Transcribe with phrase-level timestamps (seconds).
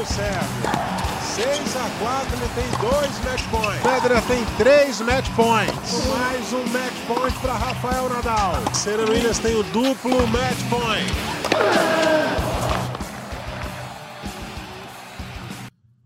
[0.00, 0.40] o Sérgio.
[1.34, 3.82] 6 a 4 ele tem dois match points.
[3.82, 6.06] Federer tem três match points.
[6.06, 8.54] Mais um match point para Rafael Nadal.
[8.72, 11.12] Serena Williams tem o duplo match point.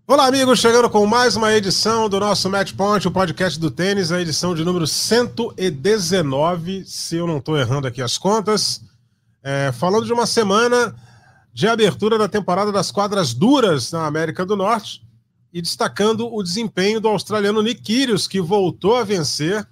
[0.08, 4.12] Olá, amigos, chegando com mais uma edição do nosso Match Point, o podcast do tênis,
[4.12, 8.82] a edição de número 119, se eu não estou errando aqui as contas.
[9.42, 10.94] É, falando de uma semana
[11.54, 15.06] de abertura da temporada das quadras duras na América do Norte
[15.52, 19.64] e destacando o desempenho do australiano Nick Kyrgios, que voltou a vencer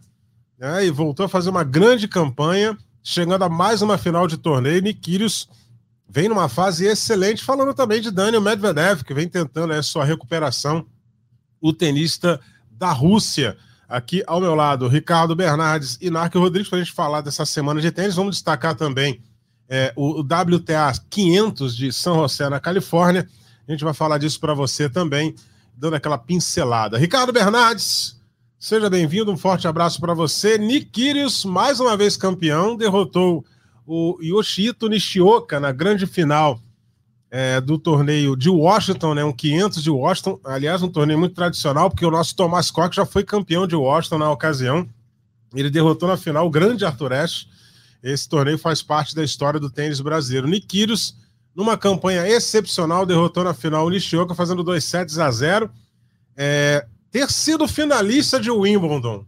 [0.56, 4.80] né, e voltou a fazer uma grande campanha, chegando a mais uma final de torneio.
[4.80, 5.48] Nick Kyrgios
[6.08, 10.86] vem numa fase excelente, falando também de Daniel Medvedev, que vem tentando a sua recuperação,
[11.60, 12.40] o tenista
[12.70, 13.56] da Rússia.
[13.88, 17.80] Aqui ao meu lado, Ricardo Bernardes e Narco Rodrigues, para a gente falar dessa semana
[17.80, 18.14] de tênis.
[18.14, 19.20] Vamos destacar também
[19.74, 23.26] é, o, WTA 500 de São José, na Califórnia.
[23.66, 25.34] A gente vai falar disso para você também
[25.74, 26.98] dando aquela pincelada.
[26.98, 28.20] Ricardo Bernardes,
[28.58, 30.58] seja bem-vindo, um forte abraço para você.
[30.58, 33.46] Nikirius, mais uma vez campeão, derrotou
[33.86, 36.60] o Yoshito Nishioka na grande final
[37.30, 41.88] é, do torneio de Washington, né, um 500 de Washington, aliás, um torneio muito tradicional,
[41.88, 44.86] porque o nosso Thomas Koch já foi campeão de Washington na ocasião.
[45.54, 47.46] Ele derrotou na final o grande Arthur Ashe.
[48.02, 50.48] Esse torneio faz parte da história do tênis brasileiro.
[50.48, 51.16] Nikirius
[51.54, 55.70] numa campanha excepcional, derrotou na final o Nishioka, fazendo 2 sets a 0.
[56.36, 59.26] É, ter sido finalista de Wimbledon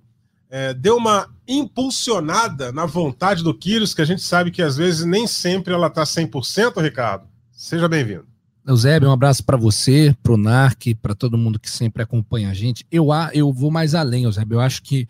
[0.50, 5.05] é, deu uma impulsionada na vontade do Kyrgios, que a gente sabe que às vezes
[5.05, 7.27] nem sempre ela está 100%, Ricardo.
[7.52, 8.25] Seja bem-vindo.
[8.67, 12.55] Eusébio, um abraço para você, para o NARC, para todo mundo que sempre acompanha a
[12.55, 12.86] gente.
[12.91, 14.56] Eu, eu vou mais além, Eusébio.
[14.56, 15.06] Eu acho que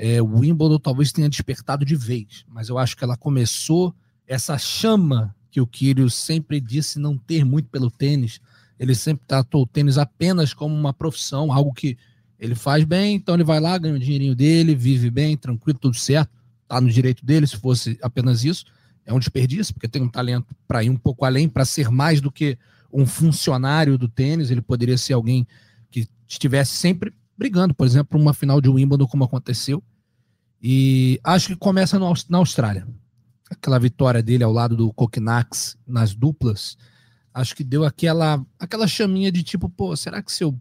[0.00, 3.92] é, o Wimbledon talvez tenha despertado de vez, mas eu acho que ela começou
[4.28, 8.40] essa chama que o Kyrgios sempre disse não ter muito pelo tênis.
[8.78, 11.98] Ele sempre tratou o tênis apenas como uma profissão, algo que
[12.38, 15.96] ele faz bem, então ele vai lá, ganha o dinheirinho dele, vive bem, tranquilo, tudo
[15.96, 16.30] certo,
[16.68, 18.66] tá no direito dele, se fosse apenas isso.
[19.04, 22.20] É um desperdício, porque tem um talento para ir um pouco além, para ser mais
[22.20, 22.56] do que
[22.92, 24.48] um funcionário do tênis.
[24.48, 25.44] Ele poderia ser alguém
[25.90, 29.82] que estivesse sempre brigando, por exemplo, uma final de Wimbledon, como aconteceu.
[30.60, 32.86] E acho que começa no, na Austrália
[33.50, 36.76] aquela vitória dele ao lado do Kokinax nas duplas,
[37.32, 40.58] acho que deu aquela, aquela chaminha de tipo, pô, será que se eu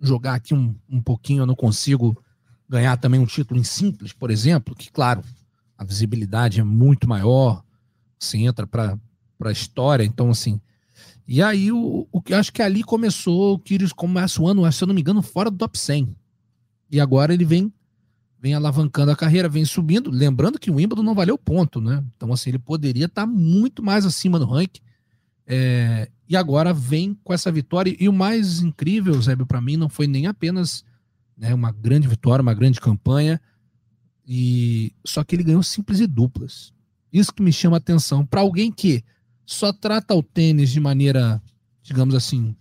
[0.00, 2.20] jogar aqui um, um pouquinho eu não consigo
[2.68, 4.74] ganhar também um título em simples, por exemplo?
[4.74, 5.22] Que, claro,
[5.78, 7.62] a visibilidade é muito maior,
[8.18, 8.98] você entra para
[9.44, 10.60] a história, então, assim.
[11.26, 14.86] E aí, o, o acho que ali começou, o Kyrgios começa o ano, se eu
[14.86, 16.14] não me engano, fora do top 100.
[16.90, 17.72] E agora ele vem
[18.44, 20.10] vem alavancando a carreira, vem subindo.
[20.10, 22.04] Lembrando que o Wimbledon não valeu ponto, né?
[22.14, 24.82] Então, assim, ele poderia estar muito mais acima no ranking.
[25.46, 27.96] É, e agora vem com essa vitória.
[27.98, 30.84] E o mais incrível, Zébio, para mim, não foi nem apenas
[31.34, 33.40] né, uma grande vitória, uma grande campanha.
[34.28, 36.70] E só que ele ganhou simples e duplas.
[37.10, 38.26] Isso que me chama a atenção.
[38.26, 39.02] Para alguém que
[39.46, 41.42] só trata o tênis de maneira,
[41.82, 42.54] digamos assim,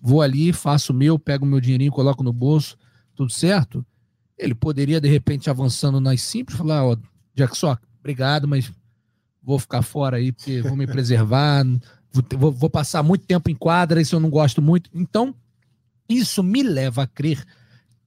[0.00, 2.76] vou ali, faço o meu, pego o meu dinheirinho, coloco no bolso,
[3.14, 3.84] tudo certo.
[4.38, 6.96] Ele poderia, de repente, avançando nas simples, falar, ó,
[7.34, 8.72] Jack só, obrigado, mas
[9.42, 11.64] vou ficar fora aí, porque vou me preservar,
[12.38, 14.88] vou, vou, passar muito tempo em quadra, isso eu não gosto muito.
[14.94, 15.34] Então,
[16.08, 17.44] isso me leva a crer,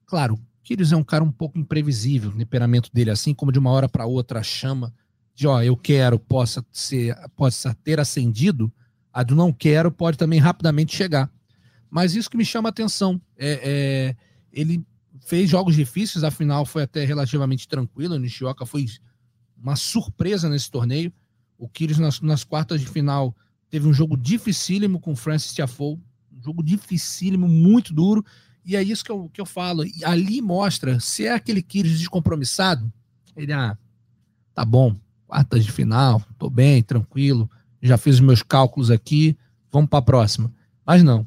[0.06, 3.70] claro, Kyrgios é um cara um pouco imprevisível, o temperamento dele, assim como de uma
[3.70, 4.92] hora para outra chama
[5.34, 8.72] de, ó, eu quero, possa ser, possa ter acendido,
[9.12, 11.30] a do não quero pode também rapidamente chegar.
[11.90, 14.16] Mas isso que me chama a atenção, é, é
[14.52, 14.84] ele
[15.20, 18.14] fez jogos difíceis, afinal foi até relativamente tranquilo.
[18.14, 18.86] O Nishioka foi
[19.56, 21.12] uma surpresa nesse torneio.
[21.58, 23.34] O Kyrgios nas, nas, quartas de final
[23.70, 25.98] teve um jogo dificílimo com o Francis Tiafoe,
[26.32, 28.24] um jogo dificílimo, muito duro.
[28.64, 29.84] E é isso que eu, que eu falo.
[29.84, 32.92] E ali mostra se é aquele Kyrgios descompromissado.
[33.36, 33.76] Ele, ah,
[34.54, 34.96] tá bom,
[35.26, 37.50] quartas de final, tô bem, tranquilo,
[37.82, 39.36] já fiz os meus cálculos aqui,
[39.70, 40.52] vamos para a próxima.
[40.86, 41.26] Mas não,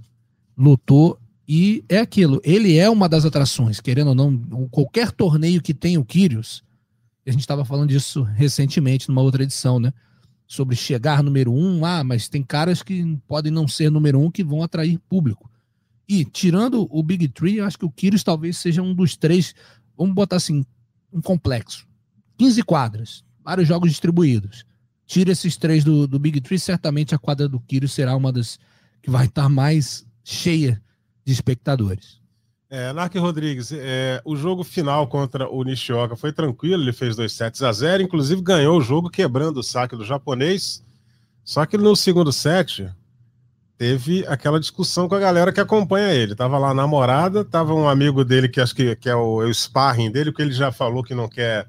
[0.57, 5.73] lutou e é aquilo, ele é uma das atrações, querendo ou não, qualquer torneio que
[5.73, 6.63] tem o Kyrios,
[7.29, 9.93] a gente estava falando disso recentemente numa outra edição, né?
[10.45, 14.43] Sobre chegar número um, ah, mas tem caras que podem não ser número um que
[14.43, 15.49] vão atrair público.
[16.07, 19.53] E tirando o Big Three, eu acho que o Kyrios talvez seja um dos três,
[19.97, 20.65] vamos botar assim,
[21.11, 21.85] um complexo.
[22.37, 24.65] 15 quadras, vários jogos distribuídos.
[25.05, 28.59] Tira esses três do, do Big Three, certamente a quadra do Kyrios será uma das
[29.01, 30.81] que vai estar mais cheia
[31.23, 32.19] de espectadores.
[32.69, 37.31] É, Nark Rodrigues, é, o jogo final contra o Nishioka foi tranquilo, ele fez dois
[37.31, 40.83] sets a zero, inclusive ganhou o jogo quebrando o saque do japonês.
[41.45, 42.91] Só que no segundo set,
[43.77, 46.35] teve aquela discussão com a galera que acompanha ele.
[46.35, 49.45] Tava lá a namorada, tava um amigo dele que acho que, que é, o, é
[49.45, 51.65] o sparring dele, porque ele já falou que não quer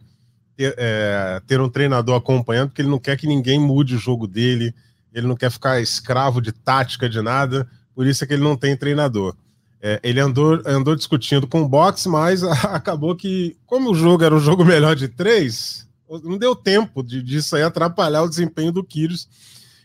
[0.58, 4.26] ter, é, ter um treinador acompanhando, porque ele não quer que ninguém mude o jogo
[4.26, 4.74] dele,
[5.14, 8.56] ele não quer ficar escravo de tática, de nada, por isso é que ele não
[8.56, 9.36] tem treinador.
[9.80, 14.34] É, ele andou, andou discutindo com o boxe, mas acabou que, como o jogo era
[14.34, 15.88] um jogo melhor de três,
[16.24, 19.28] não deu tempo de, disso aí atrapalhar o desempenho do Kyrgios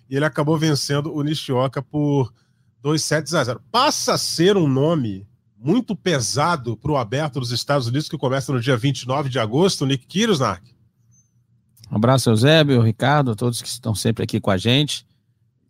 [0.10, 2.34] e ele acabou vencendo o Nishioka por
[2.82, 3.62] 2 sets a 0.
[3.72, 5.28] Passa a ser um nome
[5.64, 9.86] muito pesado para o aberto dos Estados Unidos que começa no dia 29 de agosto,
[9.86, 10.62] Nick Kyrgios, Nark.
[11.90, 15.06] Um abraço, Eusébio, Ricardo, todos que estão sempre aqui com a gente.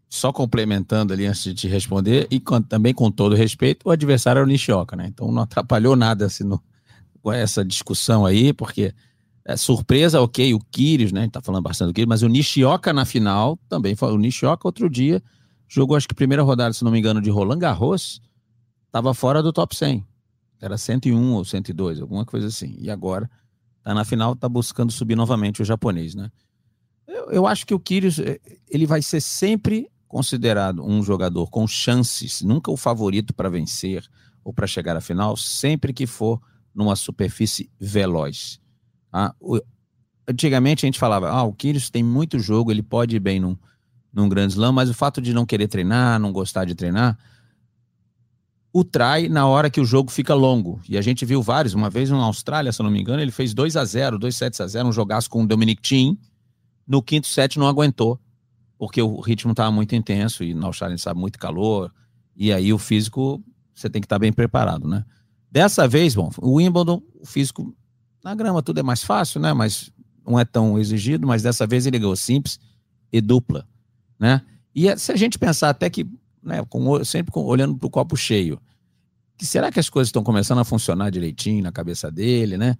[0.09, 4.39] Só complementando ali antes de te responder, e com, também com todo respeito, o adversário
[4.39, 5.07] é o Nishioka, né?
[5.07, 6.61] Então não atrapalhou nada assim, no,
[7.21, 8.93] com essa discussão aí, porque
[9.45, 11.21] é, surpresa, ok, o Kyrgios, né?
[11.21, 14.11] A gente tá falando bastante do Kyrgios, mas o Nishioka na final também foi.
[14.11, 15.21] O Nishioka outro dia
[15.67, 18.21] jogou, acho que primeira rodada, se não me engano, de Roland Garros,
[18.93, 20.05] estava fora do top 100.
[20.61, 22.75] Era 101 ou 102, alguma coisa assim.
[22.77, 23.29] E agora
[23.81, 26.31] tá na final, tá buscando subir novamente o japonês, né?
[27.07, 31.67] Eu, eu acho que o Kyrgios, eh, ele vai ser sempre considerado um jogador com
[31.67, 34.07] chances, nunca o favorito para vencer
[34.43, 36.39] ou para chegar à final, sempre que for
[36.73, 38.59] numa superfície veloz.
[39.11, 39.59] Ah, o,
[40.27, 43.57] antigamente a gente falava, ah, o Kyrgios tem muito jogo, ele pode ir bem num,
[44.13, 47.17] num grande slam, mas o fato de não querer treinar, não gostar de treinar,
[48.73, 50.81] o trai na hora que o jogo fica longo.
[50.89, 53.31] E a gente viu vários, uma vez na Austrália, se eu não me engano, ele
[53.31, 56.17] fez 2 a 0 2 sets a 0 um jogaço com o Dominic Thiem,
[56.87, 58.19] no quinto set não aguentou,
[58.77, 61.93] porque o ritmo estava muito intenso, e na Austrália sabe muito calor,
[62.35, 63.41] e aí o físico,
[63.75, 65.05] você tem que estar tá bem preparado, né?
[65.51, 67.75] Dessa vez, bom, o Wimbledon, o físico
[68.23, 69.53] na grama tudo é mais fácil, né?
[69.53, 69.91] Mas
[70.25, 72.59] não é tão exigido, mas dessa vez ele ganhou simples
[73.11, 73.67] e dupla,
[74.19, 74.41] né?
[74.73, 76.07] E é, se a gente pensar até que,
[76.43, 78.59] né, com, sempre com, olhando para o copo cheio,
[79.37, 82.75] que será que as coisas estão começando a funcionar direitinho na cabeça dele, né?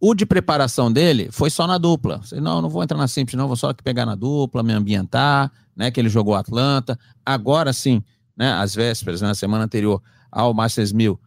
[0.00, 2.20] O de preparação dele foi só na dupla.
[2.32, 5.90] Não, não vou entrar na simples, não, vou só pegar na dupla, me ambientar, né?
[5.90, 6.98] Que ele jogou Atlanta.
[7.26, 8.02] Agora sim,
[8.36, 8.52] né?
[8.52, 11.18] Às vésperas, né, na semana anterior ao Masters 1000,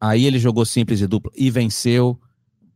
[0.00, 2.18] aí ele jogou simples e dupla e venceu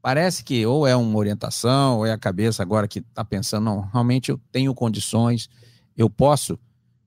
[0.03, 3.81] parece que ou é uma orientação, ou é a cabeça agora que está pensando, não,
[3.93, 5.49] realmente eu tenho condições,
[5.97, 6.59] eu posso.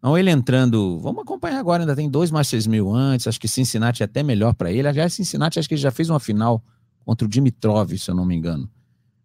[0.04, 3.48] Não, ele entrando, vamos acompanhar agora, ainda tem dois mais seis mil antes, acho que
[3.48, 4.86] Cincinnati é até melhor para ele.
[4.86, 6.62] Aliás, Cincinnati acho que ele já fez uma final
[7.06, 8.70] contra o Dimitrov, se eu não me engano,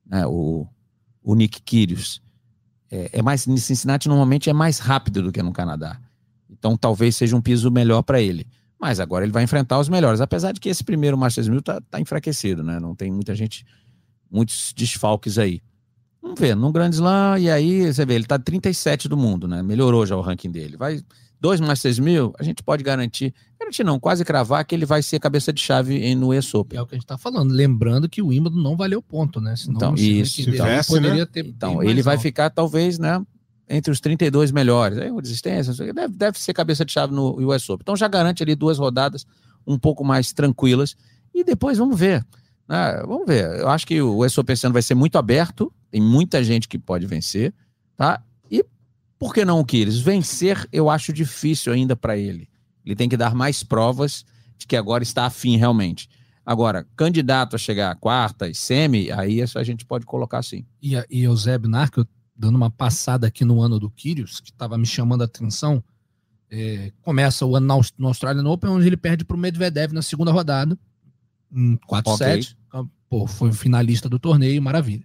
[0.06, 0.68] né, o,
[1.20, 2.22] o Nick Kyrgios.
[2.88, 6.00] É, é mais, Cincinnati normalmente é mais rápido do que no Canadá.
[6.48, 8.46] Então talvez seja um piso melhor para ele.
[8.80, 10.20] Mas agora ele vai enfrentar os melhores.
[10.20, 12.78] Apesar de que esse primeiro Masters 1000 tá, tá enfraquecido, né?
[12.78, 13.66] Não tem muita gente,
[14.30, 15.60] muitos desfalques aí.
[16.28, 19.62] Vamos ver, num grande slam, e aí você vê, ele tá 37 do mundo, né?
[19.62, 20.76] Melhorou já o ranking dele.
[20.76, 21.00] Vai
[21.40, 25.18] dois Masters 1000, a gente pode garantir, garantir não, quase cravar que ele vai ser
[25.20, 26.78] cabeça de chave no US Open.
[26.78, 29.56] É o que a gente tá falando, lembrando que o Wimbledon não valeu ponto, né?
[29.56, 31.26] Senão, então, isso, então, poderia né?
[31.26, 32.22] ter Então, ele vai alto.
[32.22, 33.24] ficar talvez, né,
[33.66, 34.98] entre os 32 melhores.
[34.98, 37.82] Aí, desistência, deve, deve ser cabeça de chave no US Open.
[37.84, 39.26] Então já garante ali duas rodadas
[39.66, 40.94] um pouco mais tranquilas.
[41.34, 42.22] E depois vamos ver.
[42.68, 43.02] Né?
[43.06, 43.60] Vamos ver.
[43.60, 45.72] Eu acho que o esse ano vai ser muito aberto.
[45.90, 47.54] Tem muita gente que pode vencer.
[47.96, 48.22] Tá?
[48.50, 48.64] E
[49.18, 50.00] por que não o Kyrgios?
[50.00, 52.48] Vencer eu acho difícil ainda para ele.
[52.84, 54.24] Ele tem que dar mais provas
[54.56, 56.08] de que agora está afim realmente.
[56.44, 60.64] Agora, candidato a chegar a quarta e semi, aí isso a gente pode colocar sim.
[60.82, 64.50] E, e o Zé Binar, eu dando uma passada aqui no ano do Kyrgios, que
[64.50, 65.82] estava me chamando a atenção.
[66.50, 70.32] É, começa o ano no Australian Open, onde ele perde para o Medvedev na segunda
[70.32, 70.78] rodada,
[71.52, 72.26] em 4 okay.
[72.26, 72.56] sets.
[73.08, 75.04] Pô, foi finalista do torneio, maravilha.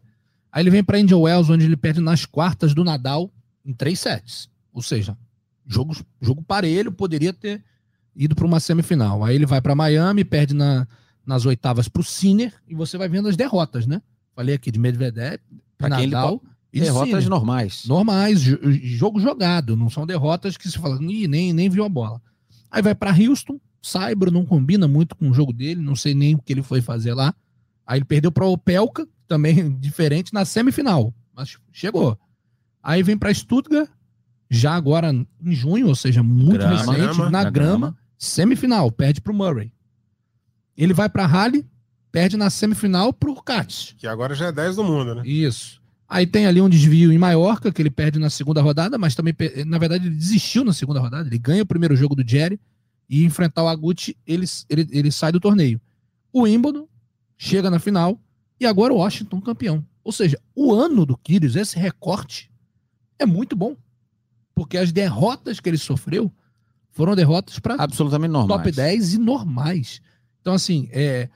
[0.52, 3.32] Aí ele vem para Indian Wells, onde ele perde nas quartas do Nadal
[3.66, 4.50] em 3 sets.
[4.72, 5.18] Ou seja,
[5.66, 7.64] jogo, jogo parelho, poderia ter
[8.16, 9.24] ido para uma semifinal.
[9.24, 10.88] Aí ele vai para Miami, perde na,
[11.26, 14.02] nas oitavas para o Sinner, e você vai vendo as derrotas, né?
[14.36, 15.40] Falei aqui de Medvedev,
[15.78, 16.42] pra Nadal.
[16.72, 17.86] E derrotas sim, normais.
[17.86, 22.20] Normais, jogo jogado, não são derrotas que se fala, Ih, nem, nem viu a bola.
[22.72, 26.34] Aí vai para Houston, Saibro não combina muito com o jogo dele, não sei nem
[26.34, 27.36] o que ele foi fazer lá.
[27.86, 32.18] Aí ele perdeu para o Opelka, também diferente, na semifinal, mas chegou.
[32.82, 33.90] Aí vem para Stuttgart,
[34.50, 38.92] já agora em junho, ou seja, muito grama, recente, grama, na, na grama, grama, semifinal,
[38.92, 39.72] perde para o Murray.
[40.75, 41.66] Ele vai para Halle,
[42.12, 43.96] perde na semifinal para o Katz.
[43.98, 45.24] Que agora já é 10 do mundo, né?
[45.25, 45.82] Isso.
[46.08, 49.34] Aí tem ali um desvio em Maiorca, que ele perde na segunda rodada, mas também,
[49.66, 51.28] na verdade, ele desistiu na segunda rodada.
[51.28, 52.60] Ele ganha o primeiro jogo do Jerry
[53.10, 55.82] e enfrentar o Aguti, ele, ele, ele sai do torneio.
[56.32, 56.88] O Wimbledon
[57.44, 58.18] chega na final
[58.58, 59.86] e agora o Washington campeão.
[60.02, 62.50] Ou seja, o ano do Kyrgios, esse recorte,
[63.20, 63.76] é muito bom.
[64.56, 66.32] Porque as derrotas que ele sofreu
[66.92, 68.62] foram derrotas para Absolutamente normais.
[68.62, 70.02] top 10 e normais.
[70.40, 71.28] Então, assim, é.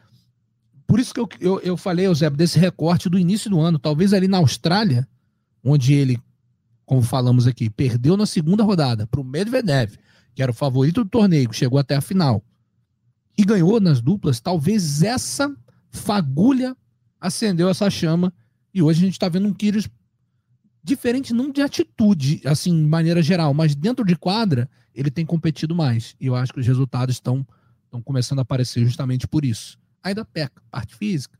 [0.86, 3.78] Por isso que eu, eu, eu falei, Eusébio, desse recorte do início do ano.
[3.78, 5.06] Talvez ali na Austrália,
[5.62, 6.18] onde ele,
[6.86, 9.98] como falamos aqui, perdeu na segunda rodada para o Medvedev,
[10.34, 12.42] que era o favorito do torneio, chegou até a final,
[13.38, 15.54] e ganhou nas duplas, talvez essa
[15.92, 16.76] fagulha
[17.20, 18.34] acendeu essa chama.
[18.74, 19.90] E hoje a gente está vendo um Kyrgios
[20.84, 25.76] diferente, não de atitude, assim, de maneira geral, mas dentro de quadra, ele tem competido
[25.76, 26.16] mais.
[26.20, 27.46] E eu acho que os resultados estão,
[27.86, 29.78] estão começando a aparecer justamente por isso.
[30.02, 31.38] Ainda peca, parte física,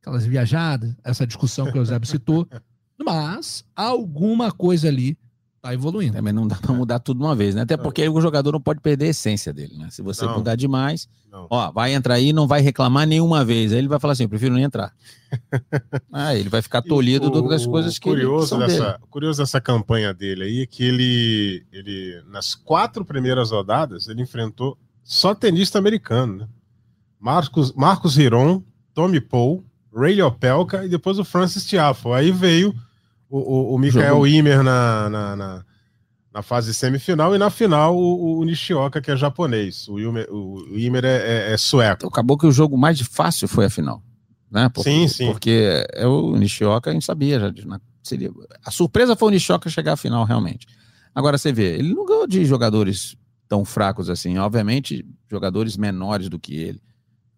[0.00, 2.48] aquelas viajadas, essa discussão que o Eusébio citou,
[2.98, 5.16] mas alguma coisa ali
[5.60, 6.14] tá evoluindo.
[6.14, 7.62] Também não dá pra mudar tudo de uma vez, né?
[7.62, 9.88] Até porque o jogador não pode perder a essência dele, né?
[9.90, 10.36] Se você Não.
[10.38, 11.46] mudar demais, Não.
[11.50, 13.72] ó, vai entrar aí e não vai reclamar nenhuma vez.
[13.72, 14.92] Aí ele vai falar assim, eu prefiro nem entrar.
[16.12, 18.70] ah, ele vai ficar tolhido o- das coisas que, ele, que curioso dele.
[18.72, 24.22] dessa, curioso dessa campanha dele aí é que ele, ele, nas quatro primeiras rodadas, ele
[24.22, 26.48] enfrentou só tenista americano, né?
[27.20, 28.62] Marcos, Marcos Riron,
[28.94, 32.12] Tommy Paul, Ray Opelka e depois o Francis Tiafoe.
[32.14, 32.72] Aí veio
[33.30, 34.26] o, o, o Mikael.
[34.26, 35.64] Ymer na, na, na,
[36.34, 39.88] na fase semifinal e na final o, o Nishioka, que é japonês.
[39.88, 41.16] O Ymer, o, Ymer é,
[41.50, 41.96] é- é sueco.
[41.98, 44.02] Então, acabou que o jogo mais fácil foi a final.
[44.50, 44.68] Né?
[44.70, 45.26] Porque, Sim, sim.
[45.30, 47.38] Porque é o Nishioka, a gente sabia.
[47.38, 48.30] Já, na- seria,
[48.64, 50.66] a surpresa foi o Nishioka chegar à final, realmente.
[51.14, 53.16] Agora você vê, ele não ganhou de jogadores
[53.48, 54.38] tão fracos assim.
[54.38, 56.80] Obviamente, jogadores menores do que ele.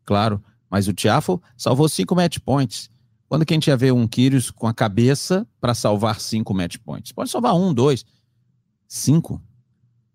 [0.05, 0.43] Claro.
[0.71, 2.89] Mas o Tiafo salvou cinco match points.
[3.31, 6.79] Quando que a gente ia ver um Kyrgios com a cabeça para salvar cinco match
[6.79, 7.13] points?
[7.13, 8.05] Pode salvar um, dois.
[8.89, 9.41] Cinco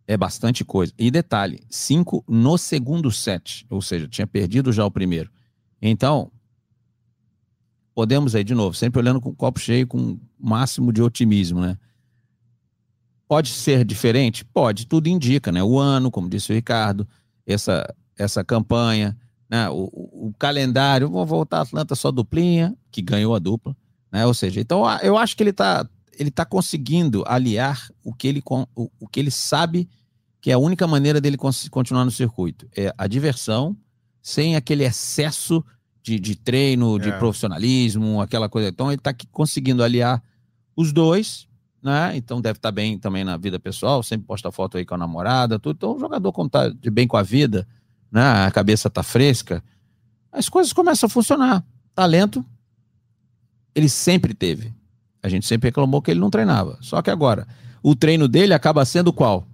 [0.06, 0.92] é bastante coisa.
[1.00, 5.32] E detalhe, cinco no segundo set, ou seja, tinha perdido já o primeiro.
[5.82, 6.30] Então,
[7.94, 11.62] podemos aí de novo, sempre olhando com o copo cheio, com o máximo de otimismo,
[11.62, 11.78] né?
[13.30, 14.44] Pode ser diferente?
[14.44, 15.64] Pode, tudo indica, né?
[15.64, 17.08] O ano, como disse o Ricardo,
[17.48, 19.18] essa, essa campanha,
[19.56, 19.70] né?
[19.70, 23.76] o, o- o calendário, vou voltar a Atlanta só duplinha, que ganhou a dupla,
[24.12, 24.26] né?
[24.26, 28.42] Ou seja, então eu acho que ele tá, ele tá conseguindo aliar o que ele,
[28.76, 29.88] o, o que ele sabe
[30.42, 31.38] que é a única maneira dele
[31.72, 32.68] continuar no circuito.
[32.78, 33.76] É a diversão,
[34.22, 35.64] sem aquele excesso
[36.04, 37.18] de, de treino, de É.
[37.18, 38.70] profissionalismo, aquela coisa.
[38.70, 40.22] Então ele está conseguindo aliar
[40.76, 41.48] os dois,
[41.82, 42.16] né?
[42.16, 45.58] Então deve estar bem também na vida pessoal, sempre posta foto aí com a namorada,
[45.58, 45.78] tudo.
[45.78, 47.68] Então o jogador, quando tá de bem com a vida,
[48.16, 48.46] né?
[48.46, 49.62] A cabeça tá fresca,
[50.32, 51.66] as coisas começam a funcionar.
[51.94, 52.46] Talento,
[53.76, 54.74] ele sempre teve.
[55.22, 56.78] A gente sempre reclamou que ele não treinava.
[56.80, 57.46] Só que agora,
[57.84, 59.46] o treino dele acaba sendo qual?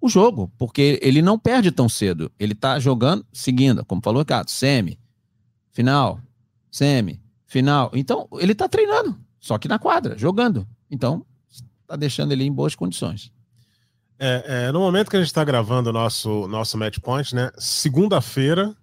[0.00, 2.30] O jogo, porque ele não perde tão cedo.
[2.38, 4.96] Ele tá jogando, seguindo, como falou o Ricardo, semi,
[5.72, 6.20] final,
[6.70, 7.90] semi, final.
[7.94, 10.68] Então, ele tá treinando, só que na quadra, jogando.
[10.88, 11.26] Então,
[11.84, 13.32] tá deixando ele em boas condições.
[14.18, 17.50] É, é, no momento que a gente está gravando o nosso, nosso match point, né?
[17.56, 18.74] Segunda-feira,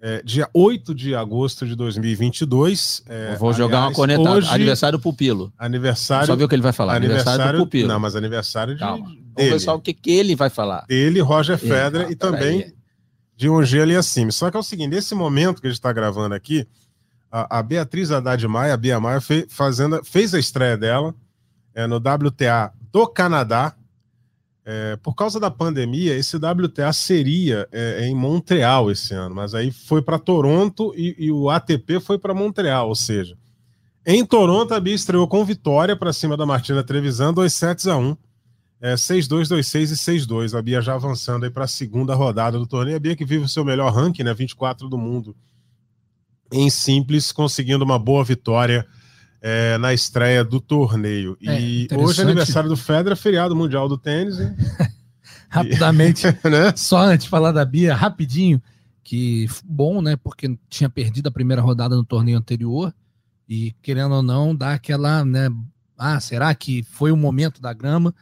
[0.00, 3.02] é, dia 8 de agosto de 2022.
[3.08, 4.36] é, Eu vou jogar uma aliás, cornetada.
[4.36, 5.52] Hoje, Aniversário do Pupilo.
[5.58, 6.26] aniversário.
[6.26, 6.96] Só ver o que ele vai falar.
[6.96, 7.88] Aniversário, do Pupilo.
[7.88, 9.04] Não, mas aniversário de, Calma.
[9.06, 9.50] Vamos dele.
[9.50, 10.86] ver só o que, que ele vai falar.
[10.86, 12.74] Dele, Roger Federer Ah, e também peraí.
[13.36, 14.30] de um gelo e acima.
[14.32, 16.66] Só que é o seguinte, nesse momento que a gente está gravando aqui,
[17.30, 21.14] a, a Beatriz Haddad Maia, a Bia Maia, fe- fazendo, fez a estreia dela
[21.74, 23.74] é, no WTA do Canadá.
[24.64, 29.70] É, por causa da pandemia, esse WTA seria é, em Montreal esse ano, mas aí
[29.72, 33.36] foi para Toronto e, e o ATP foi para Montreal, ou seja,
[34.06, 37.96] em Toronto a Bia estreou com vitória para cima da Martina Trevisan, 2 sets a
[37.96, 38.16] 1.
[38.82, 40.58] É, 6-2, 2-6 e 6-2.
[40.58, 42.96] A Bia já avançando para a segunda rodada do torneio.
[42.96, 44.32] A Bia que vive o seu melhor ranking, né?
[44.32, 45.36] 24 do mundo
[46.50, 48.86] em simples, conseguindo uma boa vitória
[49.40, 51.36] é, na estreia do torneio.
[51.44, 54.54] É, e hoje é aniversário do Federer, feriado mundial do tênis, hein?
[55.48, 56.72] Rapidamente, né?
[56.76, 58.62] só antes de falar da Bia, rapidinho,
[59.02, 60.16] que bom, né?
[60.16, 62.94] Porque tinha perdido a primeira rodada no torneio anterior
[63.48, 65.48] e, querendo ou não, dá aquela, né?
[65.98, 68.14] Ah, será que foi o momento da grama?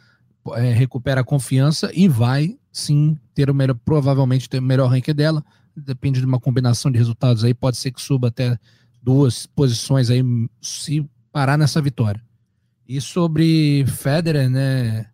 [0.55, 5.15] É, recupera a confiança e vai sim ter o melhor, provavelmente ter o melhor ranking
[5.15, 5.45] dela.
[5.77, 8.59] Depende de uma combinação de resultados aí, pode ser que suba até
[9.03, 10.23] duas posições aí
[10.61, 12.23] se parar nessa vitória.
[12.87, 15.07] E sobre Federer, né?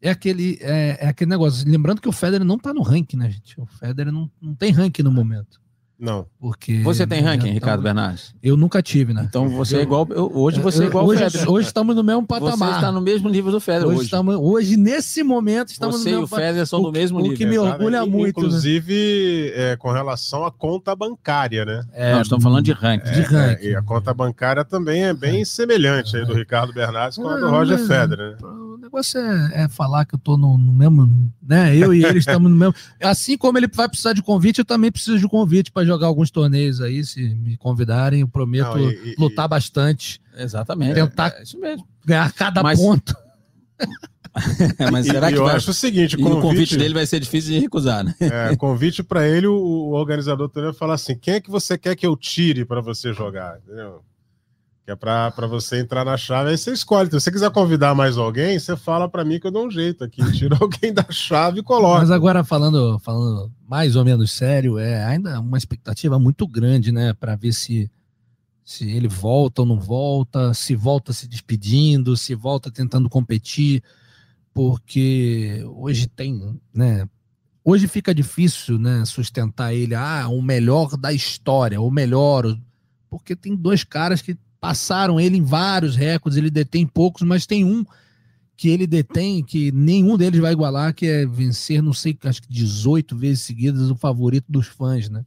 [0.00, 1.68] É aquele, é, é aquele negócio.
[1.68, 3.60] Lembrando que o Federer não tá no ranking, né, gente?
[3.60, 5.60] O Federer não, não tem ranking no momento.
[5.98, 6.26] Não.
[6.38, 8.34] Porque Você tem ranking, Ricardo Bernardes?
[8.42, 9.24] Eu nunca tive, né?
[9.26, 10.06] Então você Eu- é igual.
[10.10, 11.50] eu- hoje você é Eu- igual ao hoje, Federer.
[11.50, 12.74] hoje estamos no mesmo Você patamar.
[12.74, 14.04] está no mesmo nível do Federer hoje, hoje.
[14.04, 16.46] estamos, hoje, nesse momento, estamos Você no e o mesmo patamar.
[16.48, 17.36] Federer são O do mesmo o nível.
[17.38, 17.68] que me Sabe?
[17.68, 18.46] orgulha muito, né?
[18.46, 21.82] Inclusive, é, com relação à conta bancária, né?
[21.94, 23.12] É, Nós estamos falando de ranking.
[23.12, 23.66] de ranking.
[23.66, 27.36] É, e a conta bancária também é bem semelhante aí do Ricardo Bernardes com a
[27.38, 28.36] do Roger Federer, né?
[28.86, 31.76] O negócio é, é falar que eu tô no, no, mesmo, né?
[31.76, 32.72] Eu e ele estamos no mesmo.
[33.02, 36.30] Assim como ele vai precisar de convite, eu também preciso de convite para jogar alguns
[36.30, 37.04] torneios aí.
[37.04, 40.20] Se me convidarem, eu prometo Não, e, e, lutar bastante.
[40.36, 40.94] Exatamente.
[40.94, 41.84] Tentar é, isso mesmo.
[42.04, 42.78] ganhar cada Mas...
[42.78, 43.12] ponto.
[44.92, 45.56] Mas será que eu vai...
[45.56, 46.38] acho o seguinte, convite...
[46.38, 48.14] o convite dele vai ser difícil de recusar, né?
[48.20, 51.76] É, convite para ele, o, o organizador também vai falar assim: quem é que você
[51.76, 53.58] quer que eu tire para você jogar?
[53.64, 54.04] Entendeu?
[54.86, 57.10] Que é para você entrar na chave, aí você escolhe.
[57.10, 60.04] Se você quiser convidar mais alguém, você fala para mim que eu dou um jeito
[60.04, 60.22] aqui.
[60.32, 62.02] Tira alguém da chave e coloca.
[62.02, 67.12] Mas agora, falando, falando mais ou menos sério, é ainda uma expectativa muito grande, né?
[67.14, 67.90] Para ver se,
[68.64, 73.82] se ele volta ou não volta, se volta se despedindo, se volta tentando competir
[74.54, 77.08] porque hoje tem, né?
[77.64, 82.56] Hoje fica difícil, né, sustentar ele, ah, o melhor da história, o melhor,
[83.10, 87.64] porque tem dois caras que passaram ele em vários recordes, ele detém poucos, mas tem
[87.64, 87.86] um
[88.56, 92.48] que ele detém que nenhum deles vai igualar, que é vencer, não sei, acho que
[92.48, 95.24] 18 vezes seguidas o favorito dos fãs, né?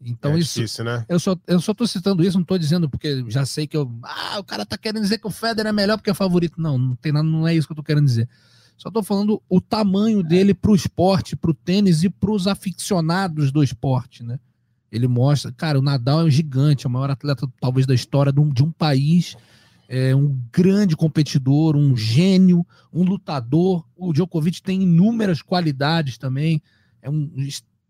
[0.00, 1.06] Então é isso, difícil, né?
[1.08, 3.88] Eu só, eu só tô citando isso, não tô dizendo porque já sei que eu,
[4.02, 6.60] ah, o cara tá querendo dizer que o Federer é melhor porque é favorito.
[6.60, 8.28] Não, não tem nada, não é isso que eu tô querendo dizer.
[8.76, 12.48] Só estou falando o tamanho dele para o esporte, para o tênis e para os
[12.48, 14.40] aficionados do esporte, né?
[14.94, 18.32] Ele mostra, cara, o Nadal é um gigante, é o maior atleta talvez da história
[18.32, 19.36] de um, de um país,
[19.88, 23.84] é um grande competidor, um gênio, um lutador.
[23.96, 26.62] O Djokovic tem inúmeras qualidades também,
[27.02, 27.28] é um,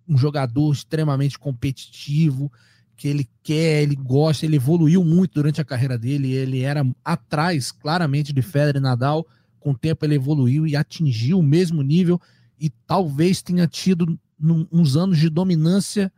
[0.08, 2.50] um jogador extremamente competitivo,
[2.96, 7.70] que ele quer, ele gosta, ele evoluiu muito durante a carreira dele, ele era atrás,
[7.70, 9.26] claramente, de Federer e Nadal,
[9.61, 12.18] com o tempo ele evoluiu e atingiu o mesmo nível
[12.58, 16.11] e talvez tenha tido num, uns anos de dominância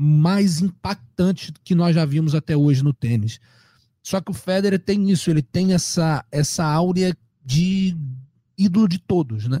[0.00, 3.40] mais impactante que nós já vimos até hoje no tênis.
[4.00, 7.96] Só que o Federer tem isso, ele tem essa essa áurea de
[8.56, 9.60] ídolo de todos, né?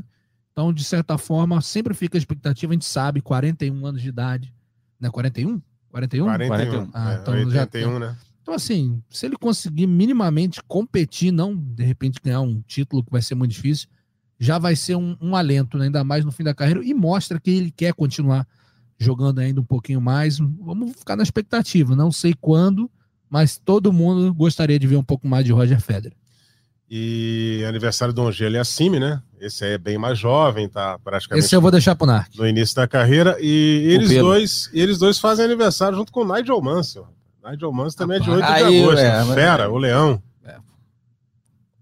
[0.52, 4.54] Então, de certa forma, sempre fica a expectativa, a gente sabe, 41 anos de idade,
[5.00, 5.10] né?
[5.10, 5.60] 41?
[5.90, 6.24] 41?
[6.24, 6.48] 41.
[6.48, 6.90] 41.
[6.94, 8.16] Ah, é, então 81, já tem, né?
[8.40, 13.20] Então, assim, se ele conseguir minimamente competir, não de repente ganhar um título que vai
[13.20, 13.88] ser muito difícil,
[14.38, 15.86] já vai ser um, um alento, né?
[15.86, 18.46] ainda mais no fim da carreira, e mostra que ele quer continuar
[18.98, 20.38] jogando ainda um pouquinho mais.
[20.38, 22.90] Vamos ficar na expectativa, não sei quando,
[23.30, 26.16] mas todo mundo gostaria de ver um pouco mais de Roger Federer.
[26.90, 29.20] E aniversário do Angelo é Assime, né?
[29.38, 31.44] Esse aí é bem mais jovem, tá praticamente.
[31.44, 32.34] Esse eu vou deixar pro Narc.
[32.36, 33.36] No início da carreira.
[33.40, 37.06] E eles dois, eles dois fazem aniversário junto com o Nigel Mansell.
[37.44, 38.98] Nigel Mansell também é de 8 de agosto.
[38.98, 40.22] É, Fera, o Leão.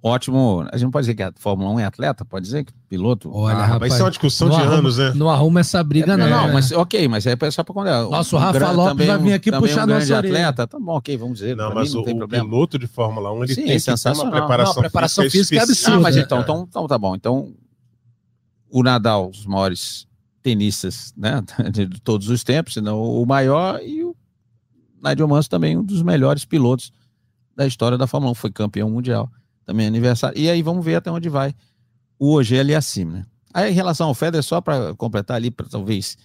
[0.06, 0.10] É.
[0.10, 0.66] Ótimo.
[0.70, 3.30] A gente não pode dizer que a Fórmula 1 é atleta, pode dizer que piloto.
[3.32, 5.12] Olha, ah, rapaz, isso é uma discussão de arruma, anos, né?
[5.14, 6.28] Não arruma essa briga, é, não.
[6.28, 6.52] Não, né?
[6.52, 8.02] mas ok, mas é só para quando é.
[8.08, 10.48] Nossa, o Rafa um, Lopes vai vir aqui puxar um nossa orelha.
[10.48, 11.56] atleta, tá bom, ok, vamos dizer.
[11.56, 14.32] Não, mas não o, o piloto de Fórmula 1 ele Sim, tem é sensacional.
[14.32, 15.96] uma preparação, não, preparação física, física é absurda.
[15.96, 17.14] Ah, mas então, então, então tá bom.
[17.14, 17.52] Então,
[18.70, 20.06] o Nadal, os maiores
[20.42, 21.42] tenistas, né,
[21.72, 24.14] de todos os tempos, senão o maior e o
[25.02, 26.92] Nigel Mansell também um dos melhores pilotos
[27.56, 29.30] da história da Fórmula 1, foi campeão mundial,
[29.66, 30.38] também é aniversário.
[30.38, 31.54] E aí vamos ver até onde vai
[32.18, 33.26] o OG ali acima, né?
[33.52, 36.16] Aí em relação ao Federer, só para completar ali, para talvez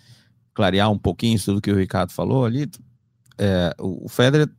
[0.53, 2.69] clarear um pouquinho isso tudo que o Ricardo falou ali,
[3.37, 4.49] é, o Federer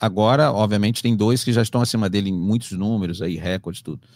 [0.00, 4.06] agora, obviamente, tem dois que já estão acima dele em muitos números aí, recordes, tudo.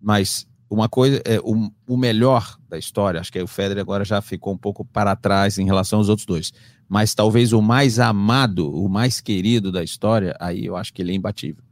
[0.00, 4.20] Mas uma coisa, é, o, o melhor da história, acho que o Federer agora já
[4.20, 6.52] ficou um pouco para trás em relação aos outros dois
[6.92, 11.12] mas talvez o mais amado, o mais querido da história, aí eu acho que ele
[11.12, 11.64] é imbatível.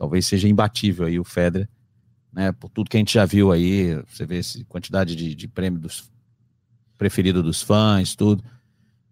[0.00, 1.68] Talvez seja imbatível aí o Federer,
[2.32, 2.52] né?
[2.52, 5.78] Por tudo que a gente já viu aí, você vê essa quantidade de, de prêmio
[5.78, 6.10] dos
[6.96, 8.42] preferido dos fãs, tudo.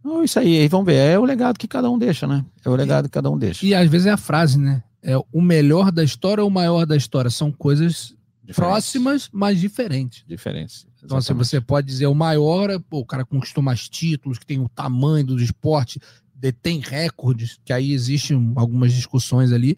[0.01, 2.43] Então, isso aí, aí vamos ver, é o legado que cada um deixa, né?
[2.65, 3.67] É o legado que cada um deixa.
[3.67, 4.83] E às vezes é a frase, né?
[5.03, 7.31] É o melhor da história ou o maior da história.
[7.31, 8.55] São coisas Diferentes.
[8.55, 10.25] próximas, mas diferentes.
[10.27, 10.87] Diferentes.
[11.05, 14.59] Então, assim, você pode dizer o maior, pô, o cara conquistou mais títulos, que tem
[14.59, 16.01] o tamanho do esporte,
[16.35, 19.77] detém recordes, que aí existem algumas discussões ali.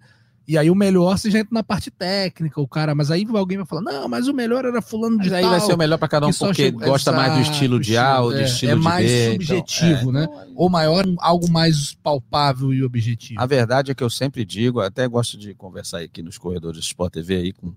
[0.51, 3.59] E aí o melhor você já entra na parte técnica, o cara, mas aí alguém
[3.59, 5.97] vai falar, não, mas o melhor era fulano de aí tal, vai ser o melhor
[5.97, 8.73] para cada um porque chegou, gosta mais do estilo de A ou do é, estilo
[8.73, 8.89] é de B.
[8.89, 10.29] É mais subjetivo, então, né?
[10.57, 13.41] Ou maior, algo mais palpável e objetivo.
[13.41, 16.83] A verdade é que eu sempre digo, até gosto de conversar aqui nos corredores do
[16.83, 17.73] Sport TV aí com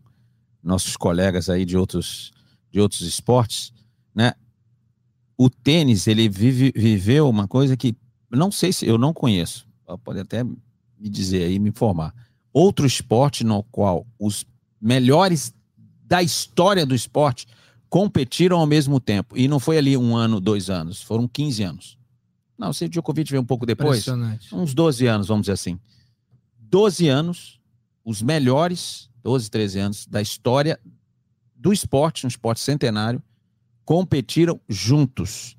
[0.64, 2.32] nossos colegas aí de outros
[2.72, 3.72] de outros esportes,
[4.16, 4.34] né?
[5.38, 7.96] O tênis, ele vive, viveu uma coisa que
[8.32, 9.68] não sei se eu não conheço.
[10.04, 10.58] Pode até me
[11.00, 12.16] dizer aí, me informar.
[12.54, 14.46] Outro esporte no qual os
[14.80, 15.54] melhores
[16.06, 17.48] da história do esporte
[17.90, 19.38] competiram ao mesmo tempo.
[19.38, 21.98] E não foi ali um ano, dois anos, foram 15 anos.
[22.58, 24.06] Não, se o Djokovic veio um pouco depois,
[24.52, 25.80] uns 12 anos, vamos dizer assim.
[26.60, 27.60] 12 anos,
[28.06, 30.80] os melhores, 12, 13 anos da história
[31.56, 33.22] do esporte, um esporte centenário,
[33.86, 35.56] competiram juntos.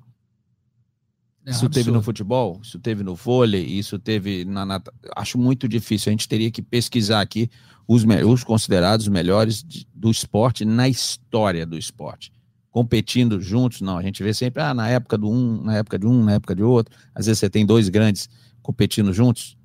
[1.45, 1.95] É isso teve absurdo.
[1.97, 4.91] no futebol, isso teve no vôlei, isso teve na nata...
[5.15, 6.09] Acho muito difícil.
[6.09, 7.49] A gente teria que pesquisar aqui
[7.87, 12.31] os, os considerados melhores de- do esporte na história do esporte.
[12.71, 13.97] Competindo juntos, não.
[13.97, 16.55] A gente vê sempre, ah, na época do um, na época de um, na época
[16.55, 16.93] de outro.
[17.13, 18.27] Às vezes você tem dois grandes
[18.61, 19.55] competindo juntos.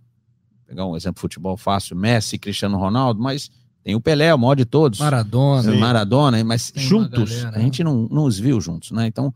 [0.59, 3.51] Vou pegar um exemplo de futebol fácil, Messi Cristiano Ronaldo, mas
[3.83, 5.01] tem o Pelé, o maior de todos.
[5.01, 5.73] Maradona.
[5.73, 5.79] Sim.
[5.79, 9.07] Maradona, mas Tem juntos, a gente não, não os viu juntos, né?
[9.07, 9.35] Então,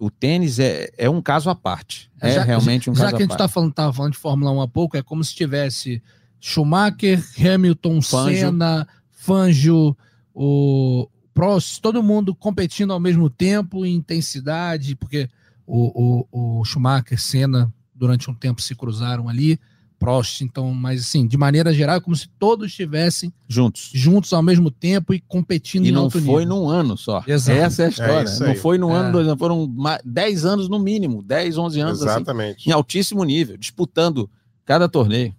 [0.00, 2.10] o tênis é, é um caso à parte.
[2.20, 3.38] É Já- realmente um Já caso que a gente parte.
[3.40, 6.02] tá falando, tava falando de Fórmula 1 há pouco, é como se tivesse
[6.40, 8.38] Schumacher, Hamilton, Fangio.
[8.40, 9.96] Senna, Fangio,
[10.34, 15.28] o Prost, todo mundo competindo ao mesmo tempo em intensidade, porque
[15.66, 19.60] o, o, o Schumacher, Senna, durante um tempo se cruzaram ali,
[20.00, 23.90] Prost, então, mas assim, de maneira geral, é como se todos estivessem Juntos.
[23.92, 26.56] juntos ao mesmo tempo e competindo E em não alto foi nível.
[26.56, 27.22] num ano só.
[27.26, 27.58] Exato.
[27.58, 28.24] Essa é a história.
[28.24, 28.96] isso não foi num É.
[28.98, 32.66] ano, dois anos, foram ma- 10 anos no mínimo, 10, 11 anos, assim, Exatamente.
[32.68, 34.28] em altíssimo nível, disputando
[34.64, 35.34] cada torneio.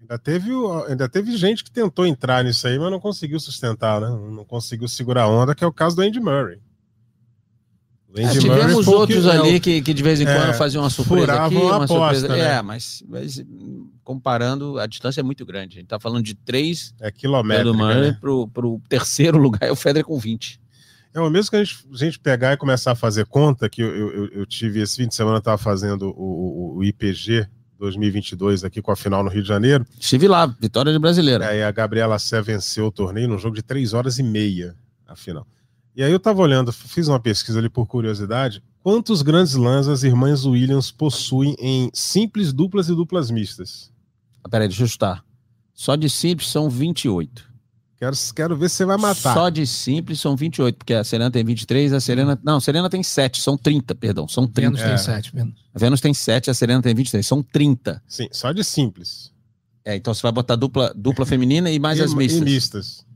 [0.00, 0.50] Ainda teve,
[0.88, 4.08] ainda teve gente que tentou entrar nisso aí, mas não conseguiu sustentar, né?
[4.08, 6.58] Não conseguiu segurar a onda, que é o caso do Andy Murray.
[8.16, 10.82] É, tivemos foi outros que- é, ali que, que de vez em é, quando faziam
[10.82, 12.28] uma surpresa furavam aqui, uma aposta, surpresa.
[12.28, 12.56] né?
[12.56, 13.40] É, mas, mas,
[14.14, 15.76] comparando, a distância é muito grande.
[15.76, 17.10] A gente tá falando de 3 É.
[17.76, 18.18] Murray Né?
[18.20, 20.60] pro, pro terceiro lugar é o Federer com 20.
[21.14, 23.80] É o mesmo que a gente, a gente pegar e começar a fazer conta, que
[23.82, 27.46] eu, eu, eu- tive esse fim de semana, eu estava fazendo o, o- o IPG
[27.78, 29.86] 2022 aqui com a final no Rio de Janeiro.
[29.98, 31.48] Estive lá, vitória de brasileira.
[31.48, 35.16] Aí a Gabriela Sé venceu o torneio num jogo de 3 horas e meia, a
[35.16, 35.46] final.
[35.96, 40.02] E aí eu tava olhando, fiz uma pesquisa ali por curiosidade, quantos grandes lãs as
[40.04, 43.90] irmãs Williams possuem em simples, duplas e duplas mistas?
[44.44, 45.24] Ah, Peraí, deixa eu chutar.
[45.74, 47.50] Só de simples são 28.
[47.98, 49.34] Quero, quero ver se você vai matar.
[49.34, 52.38] Só de simples são 28, porque a Serena tem 23, a Serena.
[52.42, 54.26] Não, a Serena tem 7, são 30, perdão.
[54.26, 54.70] São 30.
[54.76, 54.88] Vênus É.
[54.88, 55.54] tem sete, Vênus.
[55.74, 58.02] A Vênus tem 7, a Serena tem 23, são 30.
[58.08, 59.30] Sim, só de simples.
[59.84, 62.40] É, então você vai botar dupla, dupla feminina e mais e, as mistas.
[62.40, 63.06] E mistas.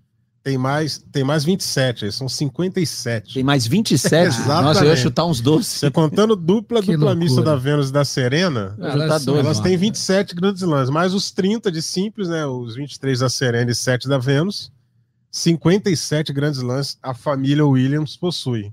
[0.45, 3.33] Tem mais, tem mais 27, aí são 57.
[3.33, 4.27] Tem mais 27?
[4.27, 4.61] Exatamente.
[4.63, 5.65] Nossa, eu ia chutar uns 12.
[5.67, 9.47] Você contando dupla, Que dupla mista da Vênus e da Serena, ia Elas são- 12.
[9.47, 12.45] Elas têm 27 grandes lãs, mais os 30 de simples, né?
[12.45, 14.71] Os 23 da Serena e 7 da Vênus.
[15.31, 18.71] 57 grandes lãs a família Williams possui.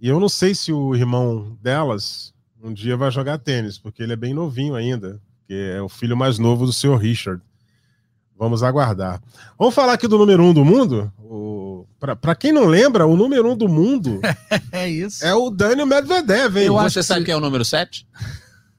[0.00, 4.12] E eu não sei se o irmão delas um dia vai jogar tênis, porque ele
[4.12, 7.40] é bem novinho ainda, que é o filho mais novo do senhor Richard.
[8.38, 9.20] Vamos aguardar.
[9.58, 11.12] Vamos falar aqui do número um do mundo?
[11.18, 11.86] O...
[12.20, 14.20] Para quem não lembra, o número um do mundo
[14.72, 15.24] É isso.
[15.24, 16.66] é o Daniel Medvedev, hein?
[16.66, 18.06] Eu acho Você que sabe quem é o número 7?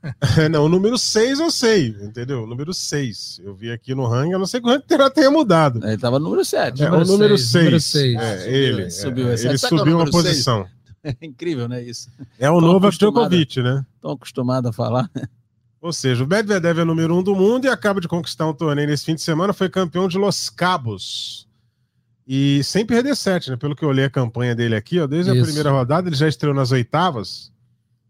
[0.52, 2.44] não, o número 6 eu sei, entendeu?
[2.44, 3.42] O número 6.
[3.44, 5.84] Eu vi aqui no ranking, eu não sei que o ranking terá tenha mudado.
[5.84, 6.84] Ele tava no número 7.
[6.84, 7.84] É, o número seis, número 6.
[7.84, 8.16] seis.
[8.16, 8.92] É, Ah, ele.
[8.92, 9.30] subiu.
[9.30, 10.68] é, Esse- ele é o subiu uma posição.
[11.04, 11.82] É incrível, né?
[11.82, 12.10] Isso.
[12.38, 13.30] É o Tô acostumado.
[13.30, 13.84] Djokovic, né?
[13.96, 15.10] Estão acostumados a falar.
[15.86, 18.48] Ou seja, o Medvedev é o número 1 um do mundo e acaba de conquistar
[18.48, 21.48] um torneio nesse fim de semana, foi campeão de Los Cabos.
[22.28, 23.56] E sem perder sete, né?
[23.56, 25.44] Pelo que eu olhei a campanha dele aqui, ó, desde a Isso.
[25.44, 27.52] primeira rodada, ele já estreou nas oitavas.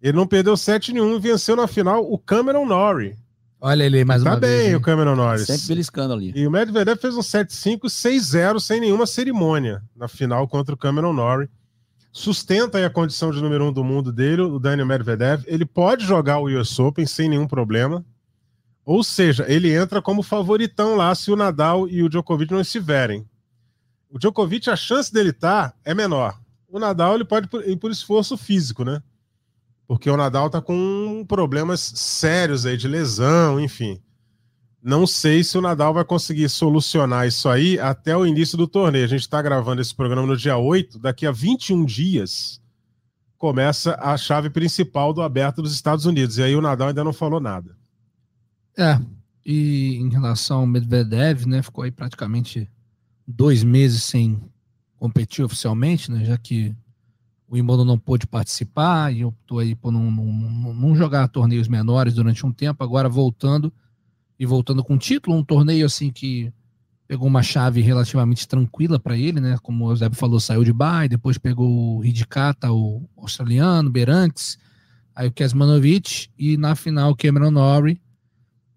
[0.02, 3.18] Ele não perdeu sete nenhum e venceu na final o Cameron Norrie.
[3.60, 4.68] Olha ele aí mais Tá uma bem vez.
[4.70, 4.76] hein?
[4.76, 5.46] o Cameron Norrie.
[5.46, 6.32] Sempre beliscando ali.
[6.34, 11.12] E o Medvedev fez um 7-5, 6-0 sem nenhuma cerimônia na final contra o Cameron
[11.12, 11.50] Norrie.
[12.16, 15.44] Sustenta a condição de número um do mundo dele, o Daniel Medvedev.
[15.46, 18.06] Ele pode jogar o US Open sem nenhum problema.
[18.86, 23.28] Ou seja, ele entra como favoritão lá se o Nadal e o Djokovic não estiverem.
[24.10, 26.40] O Djokovic, a chance dele estar é menor.
[26.70, 29.04] O Nadal ele pode ir por esforço físico, né?
[29.86, 34.02] Porque o Nadal tá com problemas sérios aí de lesão, enfim.
[34.86, 39.04] Não sei se o Nadal vai conseguir solucionar isso aí até o início do torneio.
[39.04, 42.62] A gente está gravando esse programa no dia 8, daqui a 21 dias
[43.36, 46.38] começa a chave principal do aberto dos Estados Unidos.
[46.38, 47.76] E aí o Nadal ainda não falou nada.
[48.78, 49.00] É.
[49.44, 51.64] E em relação ao Medvedev, né?
[51.64, 52.70] Ficou aí praticamente
[53.28, 54.40] dois meses sem
[55.00, 56.24] competir oficialmente, né?
[56.24, 56.76] Já que
[57.48, 61.68] o Wimbledon não pôde participar e optou aí por não, não, não- não jogar torneios
[61.68, 63.74] menores durante um tempo, agora voltando
[64.40, 66.52] e voltando com título, um torneio assim que
[67.08, 69.58] pegou uma chave relativamente tranquila para ele, né?
[69.62, 74.58] Como o Eusébio falou, saiu de Bay, depois pegou o Hidikata, o australiano, Berantes,
[75.16, 78.02] aí o Kesmanovic e na final o Cameron Norrie.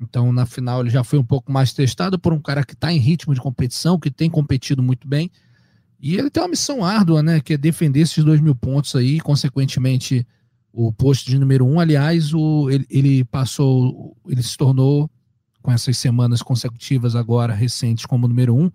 [0.00, 2.92] Então, na final, ele já foi um pouco mais testado por um cara que está
[2.92, 5.30] em ritmo de competição, que tem competido muito bem.
[6.00, 7.40] E ele tem uma missão árdua, né?
[7.40, 10.24] Que é defender esses dois mil pontos aí, consequentemente,
[10.72, 11.80] o posto de número um.
[11.80, 15.10] Aliás, o, ele, ele passou, ele se tornou,
[15.68, 18.70] com essas semanas consecutivas agora, recentes, como número um,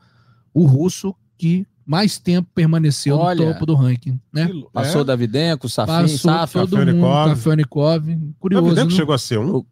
[0.53, 4.45] o russo que mais tempo permaneceu Olha, no topo do ranking, né?
[4.47, 5.03] Que- Passou é?
[5.03, 8.03] Davidenko, Safin, Passou todo mundo, Kafelnikov,
[8.39, 8.95] curioso, Davidenko não?
[8.95, 9.65] chegou a ser um?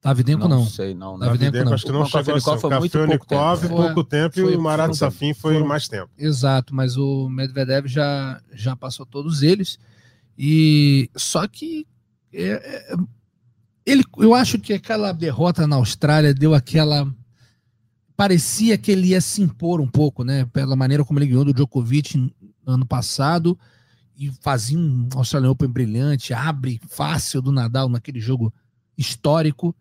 [0.00, 0.66] Davidenko não, não.
[0.66, 1.18] sei, não.
[1.18, 1.74] Davidenko Davidenko não.
[1.74, 2.30] acho que não O chegou a ser.
[2.30, 3.76] Kafelnikov foi muito pouco tempo.
[3.76, 6.08] pouco tempo, Foi- e o Marat Safin foi foram- mais tempo.
[6.16, 9.76] Exato, mas o Medvedev já, já passou todos eles.
[10.38, 11.84] E só que
[12.32, 12.96] é, é,
[13.86, 17.12] ele, eu acho que aquela derrota na Austrália deu aquela
[18.16, 20.44] parecia que ele ia se impor um pouco, né?
[20.46, 22.32] Pela maneira como ele ganhou do Djokovic no
[22.66, 23.58] ano passado
[24.16, 28.52] e fazia um Australian Open brilhante, abre fácil do Nadal naquele jogo
[28.96, 29.74] histórico.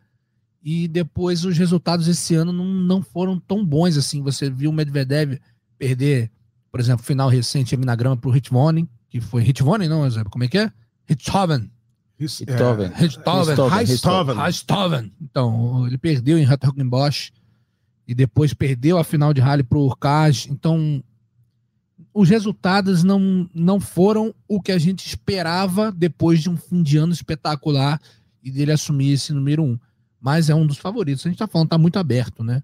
[0.64, 4.22] E depois os resultados esse ano não, não foram tão bons assim.
[4.22, 5.38] Você viu o Medvedev
[5.78, 6.32] perder,
[6.72, 10.10] por exemplo, final recente na grama pro Hitvonen, que foi Hitvonen, não?
[10.30, 10.72] Como é que é?
[11.08, 11.70] Hithoven.
[12.20, 13.56] Isso, Richthofen.
[13.80, 14.36] Richthofen.
[14.46, 15.14] Richthofen.
[15.22, 17.32] Então, ele perdeu em Hertogenbosch
[18.08, 20.48] e depois perdeu a final de rally pro Urkaz.
[20.50, 21.04] Então,
[22.14, 26.98] os resultados não, não foram o que a gente esperava depois de um fim de
[26.98, 28.00] ano espetacular
[28.44, 29.80] e dele assumir esse número um.
[30.22, 31.26] Mas é um dos favoritos.
[31.26, 32.62] A gente tá falando, tá muito aberto, né?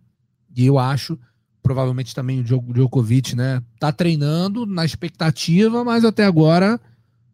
[0.55, 1.17] E eu acho,
[1.61, 3.61] provavelmente também o Djoko- Djokovic, né?
[3.79, 6.79] Tá treinando na expectativa, mas até agora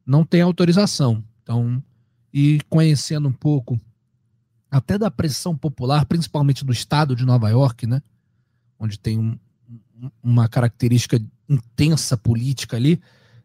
[0.06, 1.24] não tem autorização.
[1.44, 1.82] Então,
[2.38, 3.80] e conhecendo um pouco
[4.70, 8.02] até da pressão popular, principalmente do estado de Nova York, né?
[8.78, 9.40] Onde tem um-
[9.98, 11.18] um- uma característica
[11.48, 13.00] intensa política ali,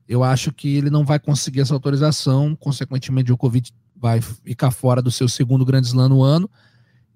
[0.08, 5.10] eu acho que ele não vai conseguir essa autorização, consequentemente Djokovic vai ficar fora do
[5.10, 6.50] seu segundo grande slam no ano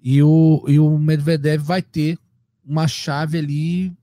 [0.01, 2.17] e o, e o Medvedev vai ter
[2.65, 3.93] uma chave ali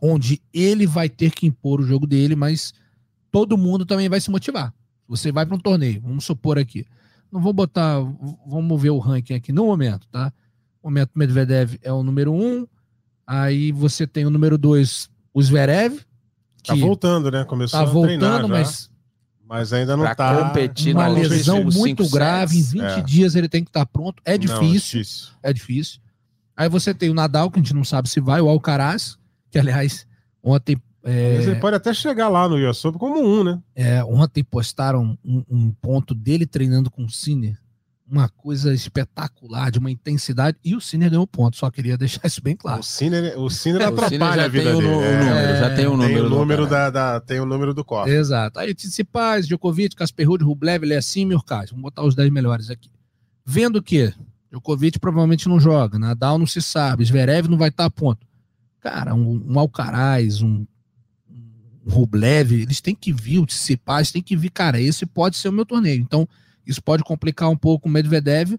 [0.00, 2.72] onde ele vai ter que impor o jogo dele, mas
[3.28, 4.72] todo mundo também vai se motivar.
[5.08, 6.86] Você vai para um torneio, vamos supor aqui.
[7.30, 7.98] Não vou botar,
[8.46, 10.32] vamos ver o ranking aqui no momento, tá?
[10.82, 12.66] No momento Medvedev é o número um,
[13.26, 16.00] aí você tem o número dois, o Zverev,
[16.64, 17.44] Tá que voltando, né?
[17.44, 18.90] Começou tá a treinar voltando, já, mas
[19.48, 20.44] mas ainda não tá.
[20.44, 22.72] competir uma lesão muito grave, em sets.
[22.72, 23.00] 20 É.
[23.00, 24.22] dias ele tem que estar pronto.
[24.26, 25.28] É Não, difícil, difícil.
[25.42, 26.00] é difícil.
[26.54, 29.16] Aí você tem o Nadal, que a gente não sabe se vai, o Alcaraz,
[29.50, 30.06] que aliás,
[30.42, 33.60] ontem, é, ele pode até chegar lá no Open como um, né?
[33.74, 37.56] é, ontem postaram um, um ponto dele treinando com o Sinner.
[38.10, 42.42] Uma coisa espetacular, de uma intensidade, e o Sinner ganhou ponto, só queria deixar isso
[42.42, 42.80] bem claro.
[42.80, 44.88] O Sinner, o Sinner O atrapalha Sinner já a vida tem o, dele.
[44.90, 45.18] nu- o é.
[45.24, 46.08] número, já tem o número.
[46.14, 46.90] Tem o do número cara.
[46.90, 48.14] da, da- tem o número do cofre.
[48.14, 48.58] Exato.
[48.60, 51.68] Aí Tsitsipas, Djokovic, Casper Ruud, Rublev, Leacim e Urkaz.
[51.70, 52.90] Vamos botar os 10 melhores aqui.
[53.44, 54.10] Vendo que
[54.50, 58.26] Djokovic provavelmente não joga, Nadal não se sabe, Zverev não vai estar a ponto.
[58.80, 60.64] Cara, um, um Alcaraz, um
[61.88, 65.52] Rublev, eles têm que vir, o Tsitsipas tem que vir, cara, esse pode ser o
[65.52, 66.00] meu torneio.
[66.00, 66.28] Então,
[66.66, 68.56] isso pode complicar um pouco o Medvedev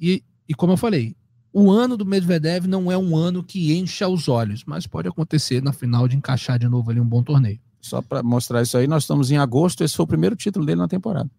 [0.00, 1.16] e, e como eu falei,
[1.52, 5.62] o ano do Medvedev não é um ano que encha os olhos, mas pode acontecer
[5.62, 7.58] na final de encaixar de novo ali um bom torneio.
[7.80, 10.78] Só para mostrar isso aí, nós estamos em agosto, esse foi o primeiro título dele
[10.80, 11.30] na temporada.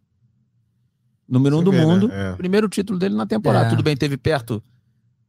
[1.28, 1.86] Número um Você do vê, né?
[1.86, 2.34] mundo, É.
[2.34, 3.68] primeiro título dele na temporada.
[3.68, 3.70] É.
[3.70, 4.64] Tudo bem, teve perto,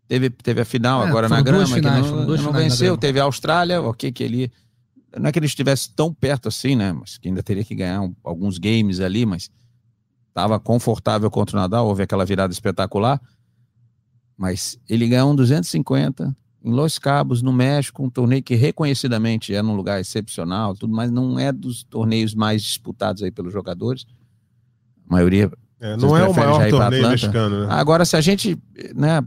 [0.06, 2.96] teve, teve a final É, agora na grama, finais, que não, não venceu.
[2.96, 4.50] Teve a Austrália, ok, que ele.
[5.16, 6.92] Não é que ele estivesse tão perto assim, né?
[6.92, 9.50] Mas que ainda teria que ganhar um- alguns games ali, mas
[10.28, 13.20] estava confortável contra o Nadal, houve aquela virada espetacular.
[14.36, 19.62] Mas ele ganhou um 250 em Los Cabos, no México, um torneio que reconhecidamente é
[19.62, 24.04] num lugar excepcional, tudo, mas não é dos torneios mais disputados aí pelos jogadores.
[25.08, 27.72] A maioria É, não é o maior torneio mexicano, né?
[27.72, 28.58] Agora, se a gente
[28.94, 29.24] né,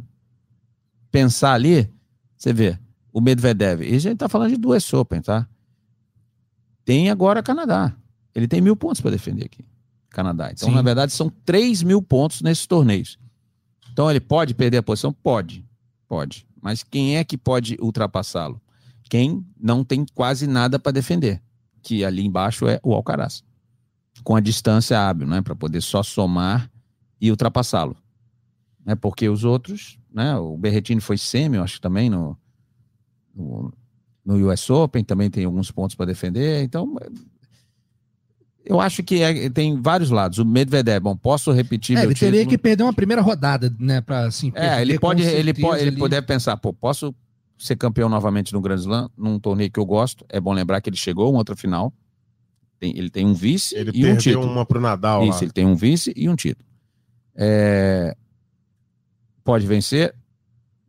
[1.10, 1.89] pensar ali,
[2.38, 2.78] você vê,
[3.12, 5.48] o Medvedev, e a gente tá falando de duas Open, tá?
[6.86, 7.94] Tem agora Canadá.
[8.34, 9.65] Ele tem mil pontos para defender aqui,
[10.10, 10.52] Canadá.
[10.52, 10.76] Então, Sim.
[10.76, 13.20] na verdade, são três mil pontos nesses torneios.
[13.91, 15.12] Então, ele pode perder a posição?
[15.12, 15.65] Pode.
[16.08, 16.48] Pode.
[16.62, 18.62] Mas quem é que pode ultrapassá-lo?
[19.10, 21.41] Quem não tem quase nada para defender,
[21.82, 23.44] que ali embaixo é o Alcaraz.
[24.24, 25.41] Com a distância hábil, né?
[25.41, 26.72] Para poder só somar
[27.20, 27.98] e ultrapassá-lo.
[28.86, 28.96] Né?
[28.96, 30.38] Porque os outros, né?
[30.38, 32.38] O Berretini foi semi, eu acho também no,
[33.36, 33.74] no,
[34.26, 36.64] no US Open, também tem alguns pontos para defender.
[36.64, 36.96] Então,
[38.64, 40.38] eu acho que é- tem vários lados.
[40.38, 42.50] O Medvedev, bom, posso repetir É, meu ele teria título?
[42.52, 44.50] que perder uma primeira rodada, né, para assim.
[44.50, 45.98] É, perder ele pode, ele pode, ele ali.
[45.98, 47.14] poder pensar, pô, posso
[47.58, 50.26] ser campeão novamente no Grand Slam, num torneio que eu gosto.
[50.30, 51.92] É bom lembrar que ele chegou a uma outra final.
[52.80, 54.52] Tem- ele tem um vice Ele e um perdeu título.
[54.52, 55.44] uma pro Nadal Isso, lá.
[55.44, 56.68] ele tem um vice e um título.
[57.36, 58.16] É,
[59.44, 60.14] Pode vencer.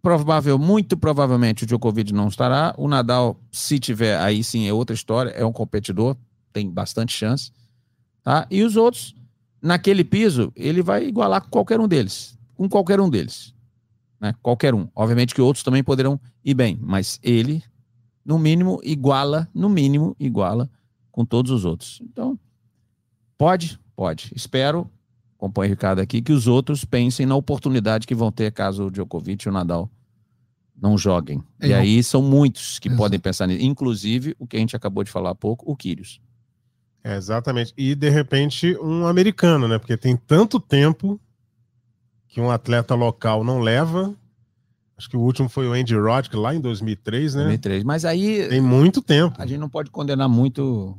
[0.03, 2.75] Provável, muito provavelmente o Djokovic não estará.
[2.77, 5.31] O Nadal, se tiver, aí sim é outra história.
[5.31, 6.17] É um competidor,
[6.53, 7.53] tem bastante chance.
[8.23, 8.47] Tá?
[8.51, 9.15] E os outros,
[9.63, 12.37] naquele piso, ele vai igualar com qualquer um deles.
[12.57, 13.55] Com qualquer um deles.
[14.21, 14.35] Né?
[14.43, 14.89] Qualquer um.
[14.95, 17.63] Obviamente que outros também poderão ir bem, mas ele
[18.25, 20.71] no mínimo, iguala, no mínimo, iguala
[21.11, 22.01] com todos os outros.
[22.03, 22.39] Então,
[23.37, 24.33] pode, pode.
[24.35, 24.91] Espero,
[25.43, 28.91] acompanhe o Ricardo aqui, que os outros pensem na oportunidade que vão ter caso o
[28.91, 29.91] Djokovic e o Nadal
[30.81, 31.43] não joguem.
[31.61, 33.65] É, e aí são muitos que podem pensar nisso.
[33.65, 36.21] Inclusive, o que a gente acabou de falar há pouco, o Kyrgios.
[37.03, 37.75] É, exatamente.
[37.77, 39.79] E de repente um americano, né?
[39.79, 41.21] Porque tem tanto tempo
[42.29, 44.15] que um atleta local não leva.
[44.97, 47.43] Acho que o último foi o Andy Roddick lá em 2003, né?
[47.43, 47.83] 2003.
[47.83, 49.35] Mas aí Tem muito tempo.
[49.39, 50.97] a gente não pode condenar muito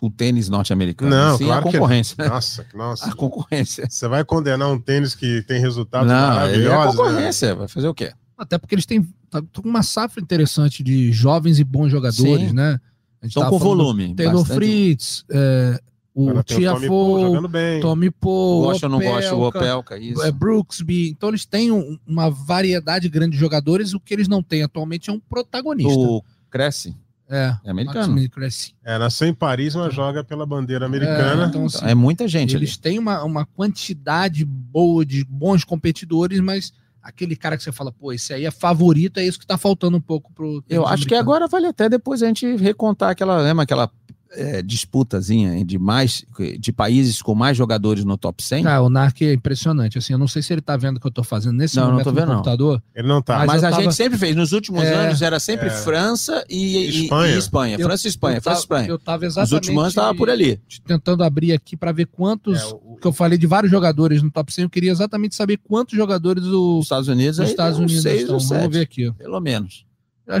[0.00, 1.10] o tênis norte-americano.
[1.10, 1.80] Não, Sim, claro a que não.
[1.82, 2.14] concorrência.
[2.18, 2.28] né?
[2.28, 3.08] Nossa, nossa.
[3.10, 3.86] A concorrência.
[3.88, 7.04] Você vai condenar um tênis que tem resultados Não, é a maravilhosos, né?
[7.04, 7.54] concorrência.
[7.54, 8.12] Vai fazer o quê?
[8.36, 12.54] Até porque eles têm tá, com uma safra interessante de jovens e bons jogadores, Sim.
[12.54, 12.78] né?
[13.20, 14.14] A gente Estão com volume.
[14.14, 14.56] Taylor bastante.
[14.56, 15.80] Fritz, é,
[16.14, 17.80] o Tiafoe.
[17.80, 20.22] Tommy Gosta ou não gosta, o Opelka, isso.
[20.22, 21.08] é, Brooksby.
[21.10, 23.92] Então eles têm um- uma variedade grande de jogadores.
[23.94, 25.92] O que eles não têm atualmente é um protagonista.
[25.98, 26.94] O Cresce,
[27.28, 28.28] É, é americano.
[28.30, 28.74] Cressy.
[28.82, 31.44] É, nasceu em Paris, mas joga pela bandeira americana.
[31.44, 32.64] É, então, assim, É muita gente ali.
[32.64, 37.92] Eles têm uma, uma quantidade boa de bons competidores, mas aquele cara que você fala,
[37.92, 40.64] pô, esse aí é favorito, é isso que tá faltando um pouco pro.
[40.68, 41.20] Eu acho que americano.
[41.20, 43.90] agora vale até depois a gente recontar aquela, lembra aquela
[44.32, 46.24] é, disputazinha de mais
[46.58, 48.66] de países com mais jogadores no top 100?
[48.66, 49.96] Ah, o Narc é impressionante.
[49.98, 51.84] Assim, eu não sei se ele tá vendo o que eu tô fazendo nesse Não,
[51.84, 52.34] não momento tô no vendo, não.
[52.36, 52.82] computador.
[52.94, 53.38] Ele não tá.
[53.38, 54.36] Mas Mas, a tava- gente sempre fez.
[54.36, 55.70] Nos últimos É, anos era sempre é.
[55.70, 57.34] França e, e- Espanha.
[57.34, 57.76] e Espanha.
[57.78, 58.36] Eu- França e Espanha.
[58.38, 58.88] eu França e tava- Espanha.
[58.88, 60.60] Eu tava Nos exatamente últimos anos estava por ali.
[60.86, 62.60] tentando abrir aqui para ver quantos.
[62.60, 65.56] É, o- que eu falei de vários jogadores no top 100, eu queria exatamente saber
[65.58, 68.34] quantos jogadores Os os Estados Unidos, os Estados Unidos seis estão.
[68.34, 69.12] ou Vamos sete, ver aqui.
[69.12, 69.86] pelo menos.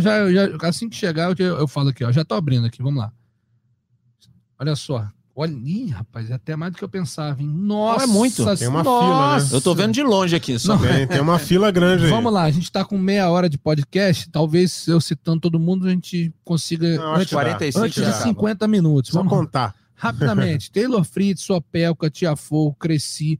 [0.30, 2.12] já- assim que chegar, eu, eu falo aqui, ó.
[2.12, 3.10] Já tô abrindo aqui, vamos lá.
[4.58, 5.08] Olha só.
[5.40, 7.48] Olha, ih, rapaz, é até mais do que eu pensava, hein?
[7.48, 8.56] Nossa, é muito.
[8.56, 9.04] Tem uma nossa.
[9.04, 9.56] fila, né?
[9.56, 10.76] Eu tô vendo de longe aqui só.
[10.76, 12.10] Tem, tem uma fila grande aí.
[12.10, 14.28] Vamos lá, a gente tá com meia hora de podcast.
[14.30, 16.96] Talvez eu citando todo mundo, a gente consiga.
[16.96, 17.42] Não, acho antes que dá.
[17.42, 18.24] 45 antes de já acaba.
[18.24, 19.12] 50 minutos.
[19.12, 19.76] Só Vamos contar.
[19.94, 20.72] rapidamente.
[20.72, 23.38] Taylor Fritz, Sopelka, Tiafoe, Cresci,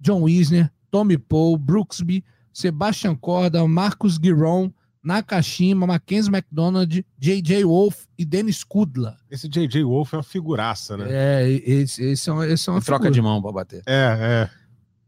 [0.00, 4.72] John Wisner, Tommy Paul, Brooksby, Sebastian Corda, Marcos Giron,
[5.08, 7.64] Nakashima, Mackenzie McDonald, J.J.
[7.64, 9.16] Wolf e Dennis Kudla.
[9.30, 9.82] Esse J.J.
[9.82, 11.06] Wolf é uma figuraça, né?
[11.08, 13.14] É, esse, esse é, uma- esse é uma Em troca figura.
[13.14, 13.82] de mão pra bater.
[13.86, 14.50] É,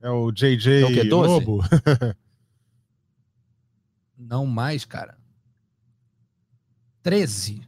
[0.02, 0.06] é.
[0.06, 0.80] É o J.J.
[0.80, 1.28] É o quê, 12?
[1.28, 1.62] Lobo.
[4.18, 5.18] Não mais, cara.
[7.02, 7.60] 13.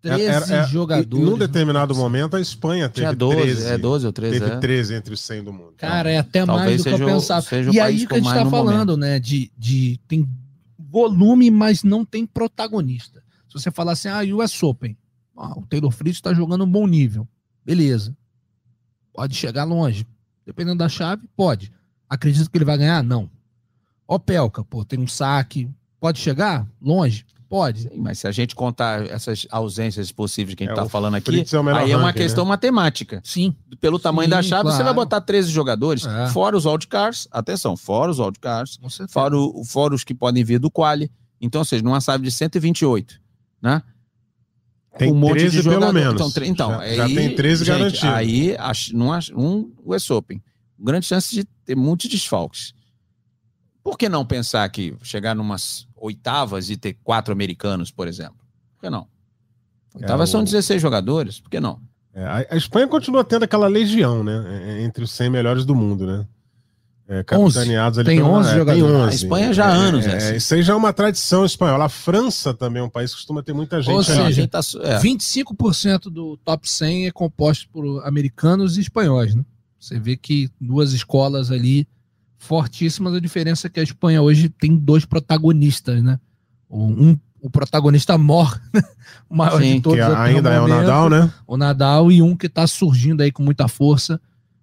[0.00, 1.26] 13 Era- era- jogadores.
[1.28, 2.02] Num determinado no top 100.
[2.04, 3.66] momento, a Espanha teve Tinha 12, 13.
[3.66, 4.56] é 12 ou 13, Teve é.
[4.58, 5.74] 13 entre os 100 do mundo.
[5.76, 7.46] Cara, é até Talvez mais do que eu pensava.
[7.72, 9.18] E aí que a gente tá no falando, né?
[9.18, 10.28] De, de tem
[10.94, 13.20] volume, mas não tem protagonista.
[13.48, 14.96] Se você falar assim, ah, US Open,
[15.36, 17.26] ah, o Taylor Fritz tá jogando um bom nível.
[17.64, 18.16] Beleza.
[19.12, 20.06] Pode chegar longe.
[20.46, 21.72] Dependendo da chave, pode.
[22.08, 23.02] Acredito que ele vai ganhar?
[23.02, 23.28] Não.
[24.06, 25.68] Opelka, pô, tem um saque.
[26.04, 27.24] Pode chegar longe?
[27.48, 27.84] Pode.
[27.84, 31.14] Sim, mas se a gente contar essas ausências possíveis que a gente É, tá falando
[31.14, 33.22] aqui, é aí é uma ranking, questão matemática.
[33.24, 33.56] Sim.
[33.80, 34.84] Pelo tamanho Sim, da chave, você claro.
[34.84, 36.26] vai botar 13 jogadores, É.
[36.28, 40.70] fora os wildcards, atenção, fora os wildcards, fora, o, fora os que podem vir do
[40.70, 41.10] quali.
[41.40, 43.18] Então, ou seja, numa chave de 128,
[43.62, 43.82] né?
[44.98, 45.92] Tem um monte 13 de pelo jogador.
[45.94, 46.14] menos.
[46.16, 48.04] Então, tre- então já, já aí, tem 13 gente, garantidos.
[48.14, 50.42] Aí, ach- não ach- um US Open,
[50.78, 52.74] grande chance de ter muitos desfalques.
[53.84, 58.38] Por que não pensar que chegar numas oitavas e ter quatro americanos, por exemplo?
[58.76, 59.06] Por que não?
[59.94, 61.78] Oitavas É, são o- 16 jogadores, por que não?
[62.14, 64.42] É, a, a Espanha continua tendo aquela legião, né?
[64.78, 66.26] é, Entre os 100 melhores do mundo, né?
[67.06, 68.82] É, capitaneados ali Tem pelo- 11 é, jogadores.
[68.86, 69.10] Tem 11.
[69.10, 70.36] A Espanha já há anos, é, né, é, assim.
[70.36, 71.84] Isso aí já é uma tradição espanhola.
[71.84, 74.98] A França também é um país que costuma ter muita gente Ou seja, tá, é,
[74.98, 79.44] 25% do top 100 é composto por americanos e espanhóis, né?
[79.78, 81.86] Você vê que duas escolas ali
[82.44, 86.20] fortíssimas, a diferença é que a Espanha hoje tem dois protagonistas, né?
[86.70, 88.60] Um, o protagonista mor,
[89.28, 91.32] o maior Sim, de todos que até ainda é o Nadal, né?
[91.46, 94.20] o Nadal e um que tá surgindo aí com muita força,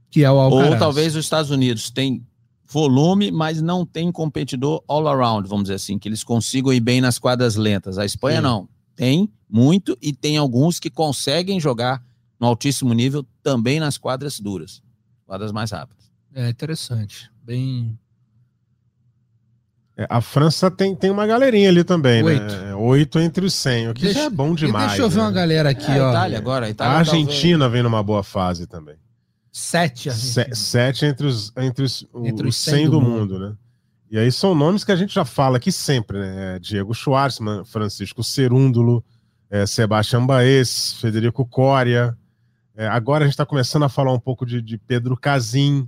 [0.10, 0.74] que é o Alcaraz.
[0.74, 2.26] Ou talvez os Estados Unidos tem
[2.68, 7.02] volume, mas não tem competidor all around, vamos dizer assim, que eles consigam ir bem
[7.02, 7.98] nas quadras lentas.
[7.98, 8.44] A Espanha Sim.
[8.44, 8.70] não.
[8.96, 12.04] Tem muito e tem alguns que conseguem jogar
[12.40, 14.82] no altíssimo nível também nas quadras duras,
[15.26, 16.12] quadras mais rápidas.
[16.34, 17.31] É interessante.
[17.52, 18.00] Bem.
[19.98, 22.42] É, A França tem, tem uma galerinha ali também, Oito.
[22.56, 22.74] né?
[22.76, 24.88] Oito entre os 100, o que Deixa- já é bom demais.
[24.92, 25.24] deixa eu ver né?
[25.24, 26.10] uma galera aqui, É, a ó.
[26.12, 28.96] Itália agora, a Itália A talvez- Argentina vem numa boa fase também.
[29.52, 30.10] Sete.
[30.14, 33.54] Se- sete entre os, entre os, Entre os os 100 100 do do mundo, né?
[34.10, 36.56] E aí são nomes que a gente já fala aqui sempre, né?
[36.56, 39.04] É Diego Schwartzman, Francisco Cerúndulo,
[39.50, 42.18] é Sebastião Baez, Federico Coria.
[42.78, 45.88] É, agora a gente está começando a falar um pouco de, de Pedro Casim,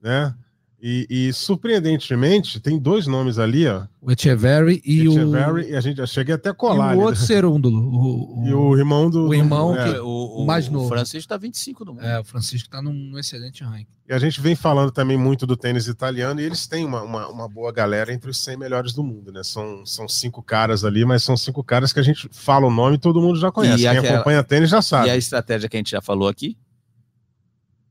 [0.00, 0.34] né?
[0.80, 3.86] E, e, surpreendentemente, tem dois nomes ali, ó.
[4.00, 5.68] O Echeverry e Echeverry, o.
[5.70, 6.94] E a gente já cheguei até a colar.
[6.94, 7.80] E o outro serúndulo.
[7.80, 9.26] O, o, e o irmão do.
[9.26, 9.94] O irmão, é.
[9.94, 10.84] que, o, o, mais novo.
[10.84, 12.04] O Francisco tá 25 do mundo.
[12.04, 13.86] É, o Francisco tá num, num, excelente ranking.
[14.06, 17.26] E a gente vem falando também muito do tênis italiano, e eles têm uma, uma,
[17.28, 19.42] uma, boa galera entre os 100 melhores do mundo, né?
[19.42, 22.96] São, são cinco caras ali, mas são cinco caras que a gente fala o nome
[22.96, 23.82] e todo mundo já conhece.
[23.82, 24.16] E Quem aquela...
[24.16, 25.08] acompanha tênis já sabe.
[25.08, 26.56] E a estratégia que a gente já falou aqui,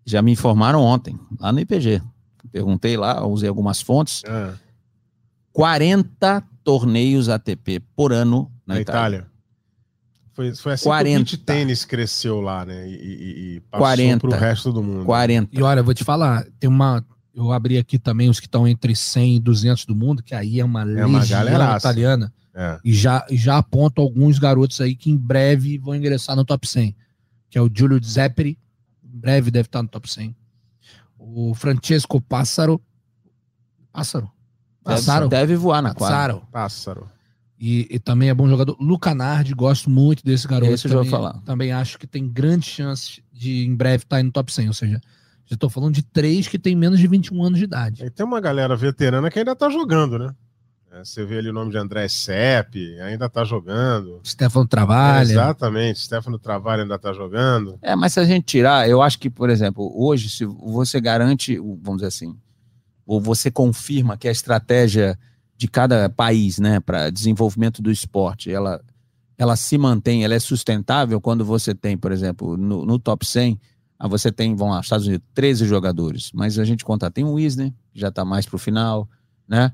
[0.06, 2.02] já me informaram ontem, lá no IPG.
[2.52, 4.24] Perguntei lá, usei algumas fontes.
[4.26, 4.54] É.
[5.52, 9.18] 40 torneios ATP por ano na, na Itália.
[9.18, 9.36] Itália.
[10.34, 11.24] Foi, foi assim 40.
[11.24, 12.90] que o tênis cresceu lá, né?
[12.90, 14.20] E, e, e passou 40.
[14.20, 15.06] pro resto do mundo.
[15.06, 15.50] 40.
[15.58, 17.06] E olha, vou te falar, tem uma.
[17.34, 20.60] Eu abri aqui também os que estão entre 100 e 200 do mundo, que aí
[20.60, 22.34] é uma é legião italiana.
[22.54, 22.80] É.
[22.84, 26.96] E já, já aponto alguns garotos aí que em breve vão ingressar no top 100.
[27.50, 28.58] Que é o Giulio Zepperi,
[29.04, 30.36] em breve deve estar no top 100
[31.26, 32.80] o Francesco Pássaro.
[33.92, 34.32] Pássaro?
[34.84, 35.28] Pássaro?
[35.28, 36.42] Deve voar na quadra.
[36.52, 37.10] Pássaro.
[37.58, 38.76] E, e, também é bom jogador.
[38.80, 40.72] Luca Nardi, gosto muito desse garoto.
[40.72, 41.42] Esse também, eu vou falar.
[41.42, 44.68] Também acho que tem grandes chances de em breve estar tá no top 100.
[44.68, 45.02] Ou seja,
[45.46, 48.04] já estou falando de três que tem menos de 21 anos de idade.
[48.04, 50.36] E tem uma galera veterana que ainda está jogando, né?
[50.96, 54.22] É, você vê ali o nome de André Sepp, ainda tá jogando.
[54.26, 55.28] Stefano Travalha.
[55.28, 57.78] É, exatamente, Stefano Travalha ainda tá jogando.
[57.82, 61.58] É, mas se a gente tirar, eu acho que, por exemplo, hoje, se você garante,
[61.58, 62.38] vamos dizer assim,
[63.06, 65.20] ou você confirma que a estratégia
[65.58, 68.82] de cada país, né, para desenvolvimento do esporte, ela,
[69.38, 73.60] ela se mantém, ela é sustentável quando você tem, por exemplo, no, no top 100,
[74.00, 77.34] ah, você tem, vão lá, Estados Unidos, 13 jogadores, mas a gente conta, tem o
[77.34, 79.10] Wisner, que já tá mais pro final,
[79.46, 79.74] né?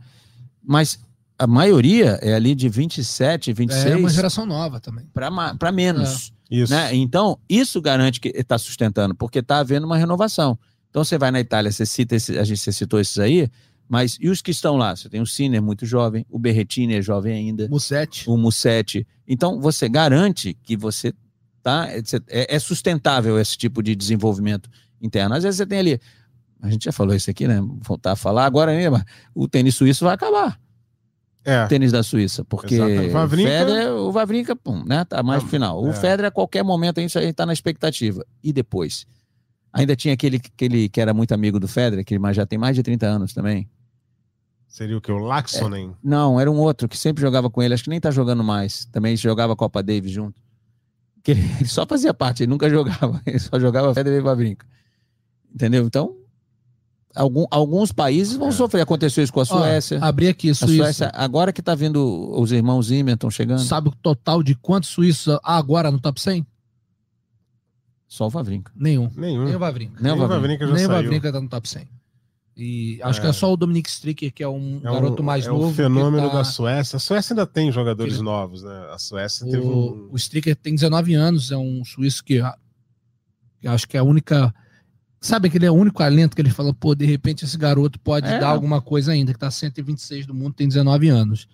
[0.63, 0.99] Mas
[1.41, 3.85] a maioria é ali de 27, 26.
[3.87, 5.07] É uma geração nova também.
[5.11, 6.31] Para menos.
[6.51, 6.55] É.
[6.55, 6.71] Isso.
[6.71, 6.93] Né?
[6.95, 10.55] Então, isso garante que está sustentando, porque está havendo uma renovação.
[10.91, 13.49] Então, você vai na Itália, você cita esse, a gente você citou esses aí,
[13.89, 14.95] mas e os que estão lá?
[14.95, 17.67] Você tem o Sinner, muito jovem, o Berretini é jovem ainda.
[17.67, 18.29] Mussetti.
[18.29, 19.07] O Mussetti.
[19.27, 21.11] Então, você garante que você
[21.63, 21.87] tá,
[22.27, 24.69] é, é sustentável esse tipo de desenvolvimento
[25.01, 25.33] interno.
[25.33, 25.99] Às vezes você tem ali,
[26.61, 27.59] a gente já falou isso aqui, né?
[27.81, 30.61] Voltar a falar agora mesmo, o tênis suíço vai acabar.
[31.43, 31.65] É.
[31.65, 32.85] Tênis da Suíça, porque o
[33.29, 35.03] Federer, o Vavrinka, pum, né?
[35.05, 35.83] Tá mais ah, final.
[35.83, 35.93] O é.
[35.93, 38.23] Federer, a qualquer momento, a gente, tá na expectativa.
[38.43, 39.07] E depois?
[39.73, 42.75] Ainda tinha aquele, aquele que era muito amigo do Federer, que mas já tem mais
[42.75, 43.67] de 30 anos também.
[44.67, 45.11] Seria o que?
[45.11, 45.89] O Laxonen?
[45.89, 48.43] É, não, era um outro que sempre jogava com ele, acho que nem tá jogando
[48.43, 48.85] mais.
[48.85, 50.39] Também jogava Copa Davis junto.
[51.23, 54.65] Que ele, ele só fazia parte, ele nunca jogava, ele só jogava Federer e Vavrinka.
[55.53, 55.85] Entendeu?
[55.85, 56.15] Então,
[57.15, 58.51] Algum, alguns países vão é.
[58.51, 58.81] sofrer.
[58.81, 59.99] Aconteceu isso com a Suécia.
[60.01, 60.83] Ó, abri aqui, Suíça.
[60.83, 63.59] Suécia, agora que está vindo os irmãos Zimmer estão chegando.
[63.59, 66.45] Sabe o total de quantos suíços há agora no top 100?
[68.07, 68.71] Só o Vavrinca.
[68.75, 69.09] Nenhum.
[69.15, 69.45] Nenhum.
[69.45, 70.01] Nem o Vavrinca.
[70.01, 71.87] Nem o Vavrinca já Nem o Vavrinca está no top 100.
[72.57, 73.21] E acho é.
[73.21, 75.63] que é só o Dominic Stricker, que é um é garoto mais é novo.
[75.63, 76.37] É um fenômeno tá...
[76.39, 76.97] da Suécia.
[76.97, 78.23] A Suécia ainda tem jogadores Ele...
[78.23, 78.87] novos, né?
[78.91, 80.09] A Suécia o, teve um...
[80.11, 82.41] O Stricker tem 19 anos, é um suíço que,
[83.59, 84.53] que acho que é a única
[85.21, 88.27] Sabe aquele é o único alento que ele fala, pô, de repente esse garoto pode
[88.27, 88.39] é.
[88.39, 91.47] dar alguma coisa ainda, que tá 126 do mundo, tem 19 anos.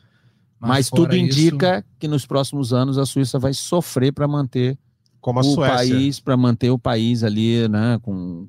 [0.58, 1.86] Mas, Mas tudo indica isso...
[2.00, 4.78] que nos próximos anos a Suíça vai sofrer para manter
[5.20, 5.76] como a o Suécia.
[5.76, 8.48] país, para manter o país ali, né, com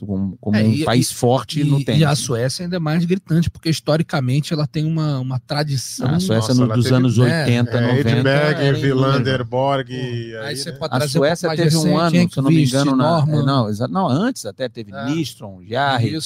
[0.00, 2.00] como, como é, um e, país forte e, no tênis.
[2.00, 6.08] E a Suécia ainda é mais gritante, porque historicamente ela tem uma, uma tradição.
[6.08, 8.10] a Suécia Nossa, no, dos anos 80, é, 90.
[8.10, 9.90] Edberg, Villander, Borg.
[9.90, 10.78] Aí, aí né?
[10.90, 14.08] a Suécia um teve um ano, se eu não me engano, na, é, não, não,
[14.08, 15.06] antes até teve é.
[15.06, 16.18] Nistron, Jarre,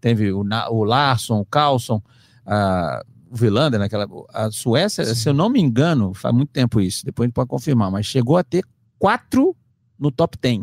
[0.00, 2.02] teve o, o Larson, o Carlson,
[2.46, 4.06] a, o Villander naquela.
[4.32, 5.14] A Suécia, Sim.
[5.14, 8.06] se eu não me engano, faz muito tempo isso, depois a gente pode confirmar, mas
[8.06, 8.64] chegou a ter
[8.98, 9.56] quatro
[9.98, 10.62] no top 10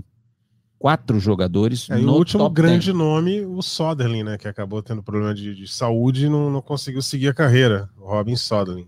[0.82, 1.88] quatro jogadores.
[1.92, 2.98] É, no o último grande 10.
[2.98, 4.38] nome, o Soderling, né?
[4.38, 7.88] Que acabou tendo problema de, de saúde e não, não, conseguiu seguir a carreira.
[8.00, 8.88] O Robin Soderling.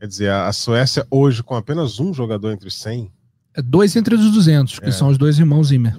[0.00, 3.12] Quer dizer, a, a, Suécia hoje, com apenas um jogador entre os 100.
[3.54, 4.92] É dois entre os 200, que é.
[4.92, 5.98] são os dois irmãos Zimmer.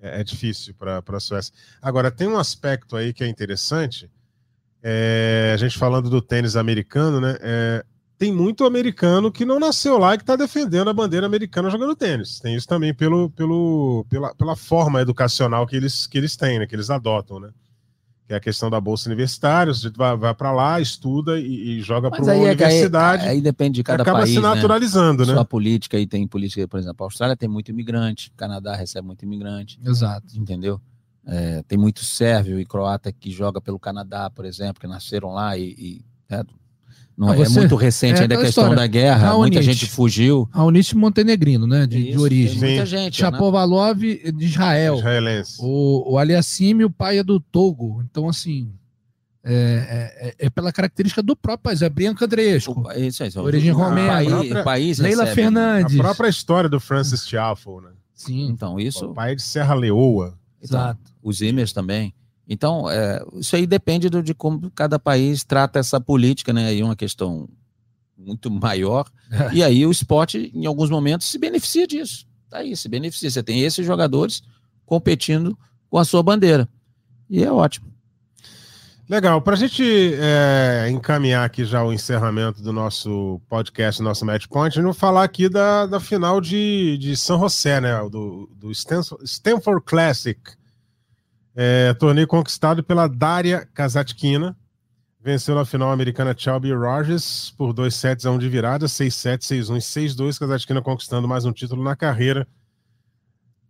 [0.00, 1.54] É, é difícil para a Suécia.
[1.80, 4.10] Agora, tem um aspecto aí que é interessante.
[4.82, 7.36] É, a gente falando do tênis americano, né?
[8.14, 11.70] É, tem muito americano que não nasceu lá e que está defendendo a bandeira americana
[11.70, 12.38] jogando tênis.
[12.40, 16.66] Tem isso também pelo, pelo, pela, pela forma educacional que eles, que eles têm, né,
[16.66, 17.50] que eles adotam, né?
[18.26, 21.82] Que é a questão da bolsa universitária, você vai, vai para lá, estuda e, e
[21.82, 23.24] joga para uma é universidade.
[23.24, 24.34] Aí, aí, depende de cada acaba país.
[24.34, 25.28] Acaba se naturalizando, né?
[25.28, 25.34] né?
[25.34, 29.06] Sua política aí tem política, por exemplo, a Austrália tem muito imigrante, o Canadá recebe
[29.06, 29.78] muito imigrante.
[29.84, 30.38] Exato.
[30.38, 30.80] Entendeu?
[31.26, 35.56] É, tem muito sérvio e croata que joga pelo Canadá, por exemplo, que nasceram lá
[35.58, 36.42] e, e é,
[37.16, 38.76] Não Ah, é, você- muito recente é ainda a questão história.
[38.76, 40.48] da guerra, muita gente fugiu.
[40.52, 41.86] Raonic montenegrino, né?
[41.86, 42.58] De, de Isso, origem.
[42.58, 43.22] tem Muita gente.
[43.22, 43.30] né?
[43.30, 44.96] Chapovalov de Israel.
[44.96, 45.56] Israelense.
[45.60, 48.02] O, o Aliassime, o pai é do Togo.
[48.10, 48.72] Então, assim,
[49.44, 51.82] é, é- é pela característica do próprio país.
[51.82, 52.82] É Bianca Andresco.
[52.84, 54.14] O- Isso aí, Origem romena.
[54.14, 55.96] A Leila recebe- A Fernandes.
[55.96, 57.90] própria história do Francis Tiafo, né?
[58.12, 59.06] Sim, Então, isso.
[59.06, 60.34] O pai de Serra Leoa.
[60.62, 61.00] Então, exato.
[61.22, 62.12] os Imers também.
[62.48, 66.66] Então, é, isso aí depende do- de como cada país trata essa política, né?
[66.68, 67.48] Aí é uma questão
[68.16, 69.06] muito maior.
[69.52, 72.26] e aí o esporte, em alguns momentos, se beneficia disso.
[72.50, 73.30] Tá aí, se beneficia.
[73.30, 74.42] Você tem esses jogadores
[74.84, 76.68] competindo com a sua bandeira.
[77.28, 77.94] E é ótimo.
[79.08, 79.84] Legal, para a gente
[80.18, 85.46] é, encaminhar aqui já o encerramento do nosso podcast, nosso Match Point, vamos falar aqui
[85.46, 87.98] da, da final de, de São José, né?
[88.10, 90.40] Do, do Stanford, Stanford Classic.
[91.54, 94.56] É, torneio conquistado pela Daria Kazatkina.
[95.20, 99.38] Venceu na final a americana Shelby Rogers por 2 sets a 1 de virada, 6-7,
[99.38, 100.38] 6-1 e 6-2.
[100.38, 102.46] Kazatkina conquistando mais um título na carreira.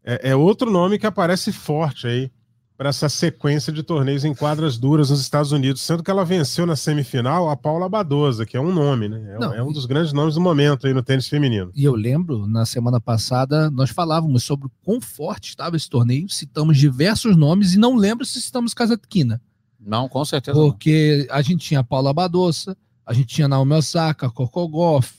[0.03, 2.30] É, é outro nome que aparece forte aí
[2.77, 6.66] para essa sequência de torneios em quadras duras nos Estados Unidos, sendo que ela venceu
[6.66, 9.35] na semifinal a Paula Badosa, que é um nome, né?
[9.35, 11.70] É, Não, é um dos grandes nomes do momento aí no tênis feminino.
[11.75, 16.29] E eu lembro, na semana passada, nós falávamos sobre o quão forte estava esse torneio,
[16.29, 19.41] citamos diversos nomes e não lembro se citamos Kazatkina.
[19.79, 20.59] Não, com certeza.
[20.59, 20.70] não.
[20.70, 24.66] Porque a gente tinha a Paula Badosa, a gente tinha a Naomi Osaka, a Coco
[24.66, 25.14] Goff,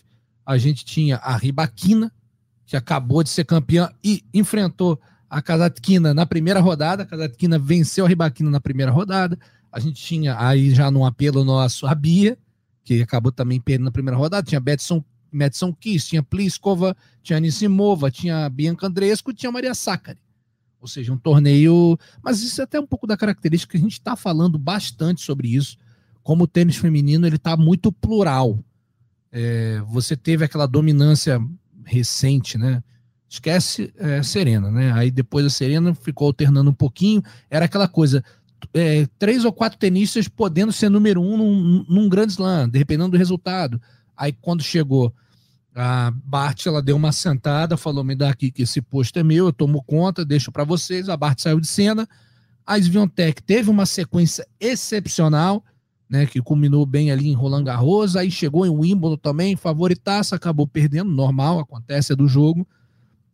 [0.45, 2.11] a gente tinha a Ribaquina,
[2.65, 4.99] que acabou de ser campeã e enfrentou
[5.29, 7.03] a Kazatkina na primeira rodada.
[7.03, 9.37] A Kazatkina venceu a Ribaquina na primeira rodada.
[9.71, 12.37] A gente tinha aí já num apelo nosso a Bia,
[12.83, 14.47] que acabou também perdendo na primeira rodada.
[14.47, 20.19] Tinha Betson, Madison Kiss, tinha Pliskova, tinha Anisimova, tinha Bianca Andrescu, tinha Maria Sakkari.
[20.79, 21.97] Ou seja, um torneio.
[22.23, 25.53] Mas isso é até um pouco da característica que a gente está falando bastante sobre
[25.53, 25.77] isso.
[26.23, 28.59] Como o tênis feminino ele está muito plural.
[29.31, 31.41] É, você teve aquela dominância
[31.83, 32.81] recente, né?
[33.29, 34.91] Esquece é, Serena, né?
[34.93, 37.23] Aí depois a Serena ficou alternando um pouquinho.
[37.49, 38.23] Era aquela coisa:
[38.73, 43.17] é, três ou quatro tenistas podendo ser número um num, num grande slam, dependendo do
[43.17, 43.81] resultado.
[44.15, 45.13] Aí quando chegou
[45.75, 49.47] a Bart, ela deu uma sentada, falou: me dá aqui que esse posto é meu,
[49.47, 51.09] eu tomo conta, deixo para vocês.
[51.09, 52.07] A Bart saiu de cena.
[52.65, 55.63] A Sviontek teve uma sequência excepcional,
[56.09, 60.65] né, que culminou bem ali em Roland Garros, aí chegou em Wimbledon também, favoritaça, acabou
[60.65, 62.67] perdendo, normal, acontece é do jogo.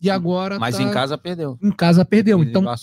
[0.01, 1.57] E agora Mas tá- em casa perdeu.
[1.61, 2.37] em casa perdeu.
[2.39, 2.75] Perdeu Então a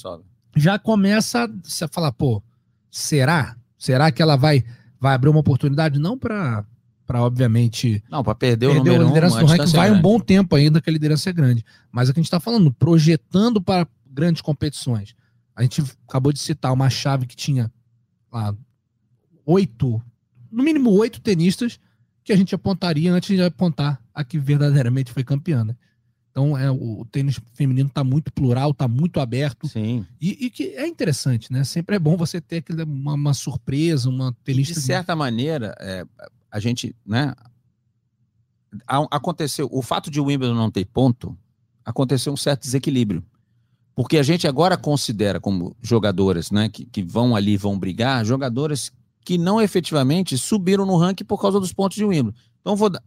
[0.56, 2.42] já começa a falar, pô,
[2.90, 3.56] será?
[3.76, 4.64] Será que ela vai
[5.00, 6.64] vai abrir uma oportunidade não para
[7.06, 9.78] para obviamente Não, para perder o perder a número um, liderança a do ranking distância
[9.78, 11.64] vai é um bom tempo ainda que a liderança é grande.
[11.90, 15.14] Mas é que a gente está falando, projetando para grandes competições.
[15.56, 17.72] A gente acabou de citar uma chave que tinha
[18.30, 18.54] lá
[19.46, 20.02] oito,
[20.50, 21.80] no mínimo oito tenistas
[22.22, 25.64] que a gente apontaria antes de apontar a que verdadeiramente foi campeã.
[25.64, 25.74] né?
[26.30, 29.66] Então é, o, tênis feminino está muito plural, está muito aberto.
[29.66, 30.06] Sim.
[30.20, 31.64] E, e que é interessante, né?
[31.64, 34.74] Sempre é bom você ter uma, uma surpresa, uma E tenista.
[34.74, 36.04] de certa maneira, é,
[36.50, 37.34] a gente, né?
[38.86, 41.36] Aconteceu, o fato de o Wimbledon não ter ponto,
[41.84, 43.24] aconteceu um certo desequilíbrio.
[43.94, 48.92] Porque a gente agora considera como jogadoras, né, que, que vão ali, vão brigar, jogadoras
[49.24, 52.38] que não efetivamente subiram no ranking por causa dos pontos de Wimbledon.
[52.60, 53.02] Então vou dar.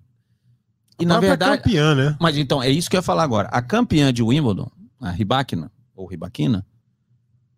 [1.02, 2.16] E na verdade, campeã, né?
[2.20, 3.48] mas então, é isso que eu ia falar agora.
[3.50, 6.66] A campeã de Wimbledon, a Ribakina, ou Ribaquina,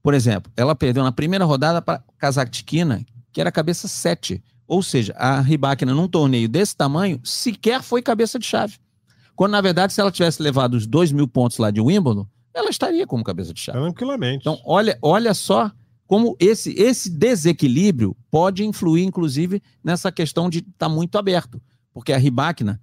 [0.01, 4.43] por exemplo, ela perdeu na primeira rodada para Kazatkina, que era cabeça 7.
[4.67, 8.77] Ou seja, a Ribakina, num torneio desse tamanho, sequer foi cabeça de chave.
[9.35, 12.69] Quando, na verdade, se ela tivesse levado os 2 mil pontos lá de Wimbledon, ela
[12.69, 13.79] estaria como cabeça de chave.
[13.79, 14.41] Tranquilamente.
[14.41, 15.71] Então, olha, olha só
[16.05, 21.61] como esse, esse desequilíbrio pode influir, inclusive, nessa questão de estar muito aberto.
[21.93, 22.79] Porque a Ribakina,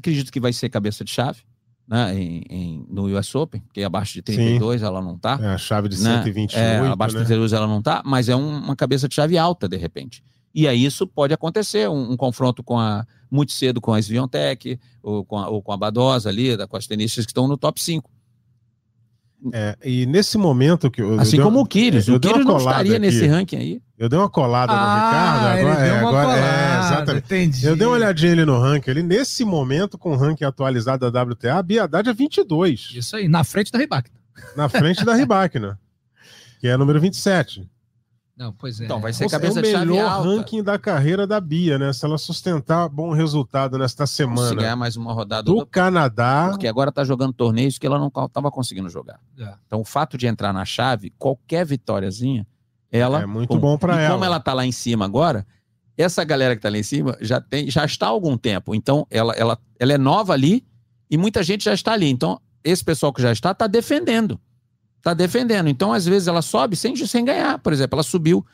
[0.00, 1.40] acredito que vai ser cabeça de chave
[1.88, 5.38] né, em, em- no US Open, porque abaixo de 32 ela não está.
[5.42, 6.22] é a chave de né?
[6.22, 7.20] 128, É, abaixo né?
[7.22, 10.22] de 32 ela não tá, mas é um- uma cabeça de chave alta, de repente.
[10.54, 14.78] E aí isso pode acontecer, um, um confronto com a muito cedo com a Sviontek,
[15.02, 17.56] ou com a, ou com a Badosa ali, da- com as tenistas que estão no
[17.56, 18.10] top 5.
[19.52, 22.18] É, e nesse momento que eu, eu Assim dei- como o eu O dei uma
[22.20, 23.00] Kyrgios não colada estaria aqui.
[23.00, 23.82] nesse ranking aí.
[23.98, 27.24] Eu dei uma colada no Ricardo, Ah, ele agora, deu é, uma agora é, exatamente.
[27.24, 27.66] entendi.
[27.66, 31.22] Eu dei uma olhadinha ali no ranking, ali nesse momento com o ranking atualizado da
[31.22, 34.10] WTA, a Bia Haddad é 22, Isso aí, na frente da Ribac.
[34.56, 35.78] na frente da Ribakina,
[36.60, 37.66] que é número 27.
[38.40, 38.86] Não, pois é.
[38.86, 40.28] Então, vai ser seja, cabeça é o de chave melhor alta.
[40.30, 41.92] ranking da carreira da Bia, né?
[41.92, 45.66] Se ela sustentar bom resultado nesta Se semana ganhar mais uma rodada do do...
[45.66, 49.20] Canadá, porque agora tá jogando torneios que ela não estava conseguindo jogar.
[49.38, 49.52] É.
[49.66, 52.46] Então, o fato de entrar na chave, qualquer vitóriazinha,
[52.90, 53.60] ela é muito pum.
[53.60, 54.14] bom para ela.
[54.14, 55.46] como ela tá lá em cima agora,
[55.94, 58.74] essa galera que tá lá em cima já tem, já está há algum tempo.
[58.74, 60.64] Então, ela, ela, ela é nova ali
[61.10, 62.08] e muita gente já está ali.
[62.08, 64.40] Então, esse pessoal que já está, está defendendo.
[65.00, 65.68] Está defendendo.
[65.68, 67.58] Então, às vezes, ela sobe sem, sem ganhar.
[67.58, 68.44] Por exemplo, ela subiu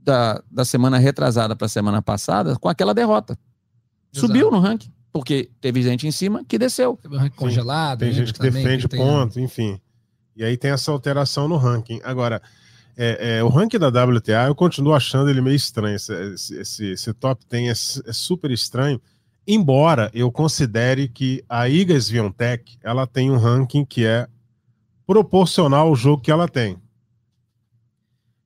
[0.00, 3.36] da, da semana retrasada para a semana passada com aquela derrota.
[4.14, 4.26] Exato.
[4.26, 4.90] Subiu no ranking.
[5.12, 6.98] Porque teve gente em cima que desceu.
[7.02, 7.98] Teve um ranking Sim, congelado.
[7.98, 9.80] Tem lembra gente que também, defende tem- ponto, enfim.
[10.36, 12.00] E aí tem essa alteração no ranking.
[12.04, 12.40] Agora,
[12.96, 15.96] é, é, o ranking da WTA, eu continuo achando ele meio estranho.
[15.96, 16.12] Esse,
[16.60, 19.00] esse, esse- top 10 é, é super estranho.
[19.46, 24.28] Embora eu considere que a Iga Swiatek, ela tem um ranking que é
[25.08, 26.76] proporcional ao jogo que ela tem.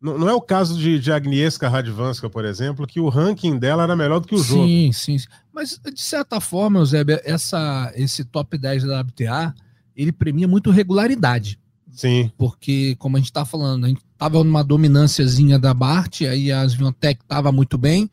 [0.00, 3.82] Não, não é o caso de, de Agnieszka Radwanska, por exemplo, que o ranking dela
[3.82, 4.64] era melhor do que o jogo.
[4.64, 5.26] Sim, sim, sim.
[5.52, 9.52] Mas, de certa forma, Eusébio, essa, esse top 10 da WTA,
[9.96, 11.58] ele premia muito regularidade.
[11.90, 16.52] Sim, Porque, como a gente tá falando, a gente tava numa dominânciazinha da Bart, aí
[16.52, 18.08] a Sviontech tava muito bem,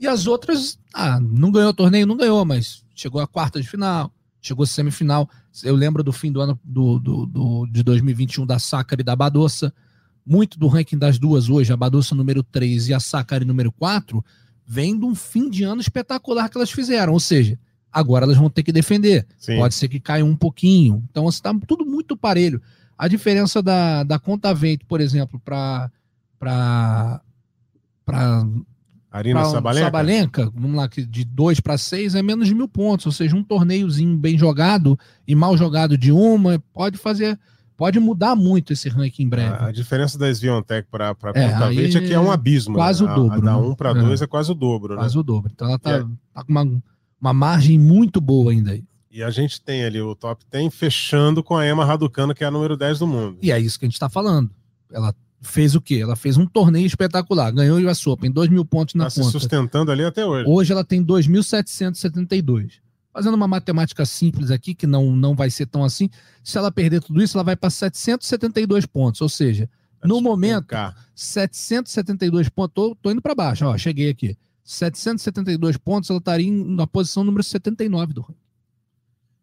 [0.00, 3.68] e as outras, ah, não ganhou o torneio, não ganhou, mas chegou à quarta de
[3.68, 4.10] final,
[4.40, 5.28] chegou semifinal.
[5.62, 9.14] Eu lembro do fim do ano do, do, do- de 2021 da Sakari e da
[9.16, 9.72] Badossa.
[10.26, 14.22] Muito do ranking das duas hoje, a Badossa número 3 e a Sakari número 4,
[14.66, 17.12] vem de um fim de ano espetacular que elas fizeram.
[17.14, 17.58] Ou seja,
[17.90, 19.26] agora elas vão ter que defender.
[19.38, 19.56] sim.
[19.56, 21.02] Pode ser que caia um pouquinho.
[21.10, 22.60] Então, está tudo muito parelho.
[22.96, 25.90] A diferença da, da conta vento, por exemplo, para
[29.10, 29.86] Arina Sabalenka?
[29.86, 33.42] Sabalenka, vamos lá, de 2 para 6 é menos de mil pontos, ou seja, um
[33.42, 37.38] torneiozinho bem jogado e mal jogado de uma pode fazer,
[37.76, 39.54] pode mudar muito esse ranking em breve.
[39.54, 42.74] A, a diferença da Sviontech para a É, é que é um abismo.
[42.76, 43.10] quase né?
[43.10, 43.66] o dobro, A, a da né?
[43.68, 43.94] 1 para É.
[43.94, 44.26] 2 é.
[44.26, 45.00] quase o dobro, né?
[45.00, 45.50] Quase o dobro.
[45.52, 46.04] Então ela tá, É.
[46.32, 46.82] tá com uma,
[47.20, 48.84] uma margem muito boa ainda aí.
[49.10, 52.46] E a gente tem ali o top 10 fechando com a Emma Raducano, que é
[52.46, 53.38] a número 10 do mundo.
[53.42, 54.50] E é isso que a gente está falando.
[54.92, 55.96] Ela fez o quê?
[55.96, 59.20] Ela fez um torneio espetacular, ganhou o US Open, 2 mil pontos na Tá se
[59.20, 59.32] conta.
[59.32, 60.48] sustentando ali até hoje.
[60.48, 62.80] Hoje ela tem 2.772.
[63.12, 66.08] Fazendo uma matemática simples aqui, que não, não vai ser tão assim,
[66.44, 69.20] se ela perder tudo isso, ela vai para 772 pontos.
[69.20, 69.68] Ou seja,
[70.04, 70.94] no momento, Cá.
[71.14, 72.72] 772 pontos.
[72.74, 74.36] Tô, tô indo para baixo, ó, cheguei aqui.
[74.62, 78.34] 772 pontos, ela estaria em- na posição número 79 do ranking.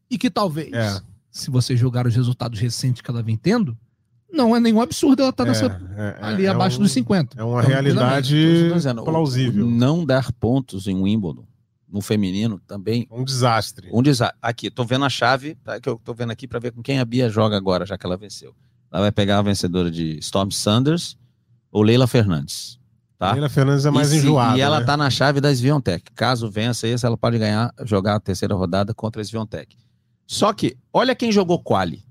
[0.09, 1.01] E que talvez, É.
[1.29, 3.77] se você jogar os resultados recentes que ela vem tendo,
[4.31, 5.65] não é nenhum absurdo ela estar é, nessa,
[5.95, 7.39] é, ali é abaixo um- dos 50.
[7.39, 9.65] É uma realidade Então, tô dizendo, plausível.
[9.65, 11.45] Não dar pontos em Wimbledon,
[11.89, 13.07] no feminino, também.
[13.09, 13.89] Um desastre.
[13.93, 16.71] Um desa- Aqui, tô vendo a chave, tá, que eu tô vendo aqui para ver
[16.71, 18.53] com quem a Bia joga agora, já que ela venceu.
[18.91, 21.17] Ela vai pegar a vencedora de Storm Sanders
[21.71, 22.77] ou Leila Fernandes.
[23.17, 23.31] Tá?
[23.31, 24.57] Leila Fernandes é mais e, se- enjoada.
[24.57, 24.85] e ela né?
[24.85, 26.03] tá na chave da Sviontech.
[26.13, 29.75] Caso vença esse, ela pode ganhar, jogar a terceira rodada contra a Sviontech.
[30.27, 32.03] Só que, olha quem jogou quali,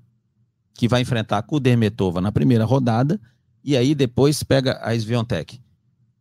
[0.77, 3.19] que vai enfrentar a Kudermetova na primeira rodada,
[3.63, 5.59] e aí depois pega a Sviontech.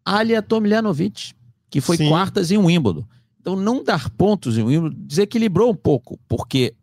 [0.02, 1.34] Alia Tomljanovic,
[1.68, 2.08] que foi Sim.
[2.08, 3.04] quartas em Wimbledon.
[3.38, 6.74] Então, não dar pontos em Wimbledon desequilibrou um pouco, porque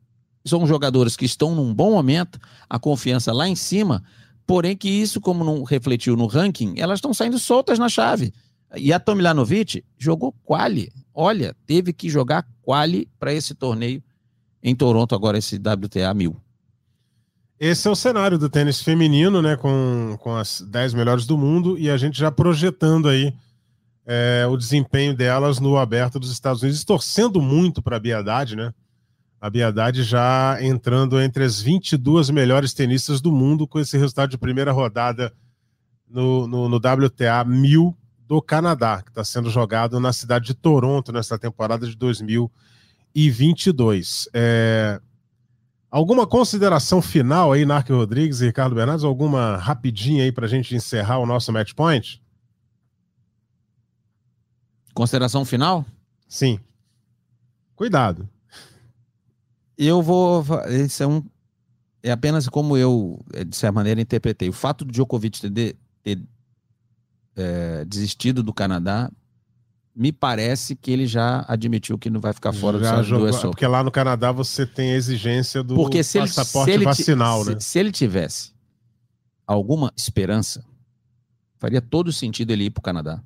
[0.45, 4.03] são jogadores que estão num bom momento, a confiança lá em cima,
[4.45, 8.31] porém que isso, como não refletiu no ranking, elas estão saindo soltas na chave.
[8.75, 10.91] E a Tomljanovic jogou quali.
[11.13, 14.01] Olha, teve que jogar quali para esse torneio
[14.61, 16.42] em Toronto agora, esse WTA 1000.
[17.65, 19.55] Esse é o cenário do tênis feminino, né?
[19.55, 23.33] Com, com as 10 melhores do mundo e a gente já projetando aí
[24.05, 28.73] é, o desempenho delas no aberto dos Estados Unidos, torcendo muito para a Biadade, né?
[29.39, 34.37] A Biadade já entrando entre as 22 melhores tenistas do mundo com esse resultado de
[34.37, 35.31] primeira rodada
[36.05, 37.97] no, no, no WTA 1000
[38.27, 44.27] do Canadá, que está sendo jogado na cidade de Toronto nessa temporada de 2022.
[44.33, 44.99] É,
[45.93, 49.03] Alguma consideração final aí, Narco Rodrigues e Ricardo Bernardes?
[49.05, 52.19] Alguma rapidinha aí para a gente encerrar o nosso match point?
[54.95, 55.85] Consideração final?
[56.27, 56.59] Sim.
[57.75, 58.27] Cuidado.
[59.77, 60.43] Eu vou.
[60.65, 61.23] Esse é um.
[62.01, 64.49] É apenas como eu, eh, de certa maneira, interpretei.
[64.49, 66.19] O fato do Djokovic ter, de- ter,
[67.35, 69.11] eh, desistido do Canadá,
[69.95, 73.51] me parece que ele já admitiu que não vai ficar fora Já do, jogou- Open.
[73.51, 76.85] Porque lá no Canadá você tem a exigência do Porque se passaporte se ele ti-
[76.85, 77.59] vacinal, se, né?
[77.59, 78.51] se ele tivesse
[79.45, 80.63] alguma esperança,
[81.59, 83.21] faria todo sentido ele ir para o Canadá.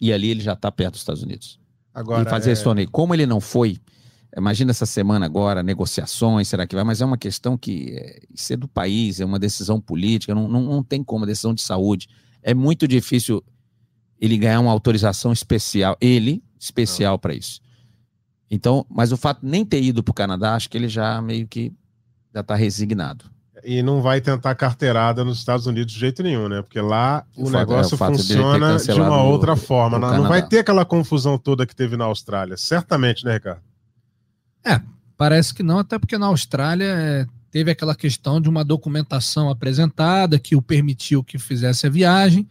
[0.00, 1.58] E ali ele já está perto dos Estados Unidos.
[1.92, 2.88] Agora, e fazer é, esse torneio.
[2.90, 3.78] Como ele não foi,
[4.36, 6.84] imagina essa semana agora, negociações, será que vai?
[6.84, 10.46] Mas é uma questão que é, isso é do país, é uma decisão política, não,
[10.46, 12.06] não, não tem como, é decisão de saúde.
[12.40, 13.42] É muito difícil
[14.20, 17.60] ele ganhar uma autorização especial, ele, especial para isso.
[18.50, 21.20] Então, mas o fato de nem ter ido para o Canadá, acho que ele já
[21.20, 21.72] meio que
[22.34, 23.24] já está resignado.
[23.64, 26.62] E não vai tentar carteirada nos Estados Unidos de jeito nenhum, né?
[26.62, 29.98] Porque lá o, O negócio é, o funciona de uma no- outra forma.
[29.98, 32.56] no Não, não vai ter aquela confusão toda que teve na Austrália.
[32.56, 33.60] Certamente, né, Ricardo?
[35.16, 40.38] Parece que não, até porque na Austrália é, teve aquela questão de uma documentação apresentada
[40.38, 42.48] que o permitiu que fizesse a viagem,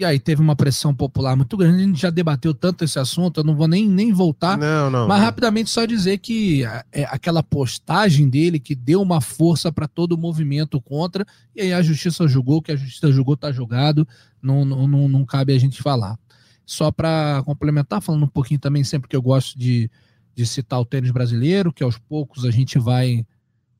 [0.00, 1.82] e aí teve uma pressão popular muito grande.
[1.82, 4.56] A gente já debateu tanto esse assunto, eu não vou nem, nem voltar.
[4.56, 5.06] Não, não.
[5.06, 9.86] Mas rapidamente só dizer que a- é, aquela postagem dele que deu uma força para
[9.86, 14.08] todo o movimento contra, e aí a justiça julgou, que a justiça julgou está julgado,
[14.42, 16.18] não, não, não, não cabe a gente falar.
[16.64, 19.90] Só para complementar, falando um pouquinho também, sempre que eu gosto de,
[20.34, 23.26] de citar o tênis brasileiro, que aos poucos a gente vai,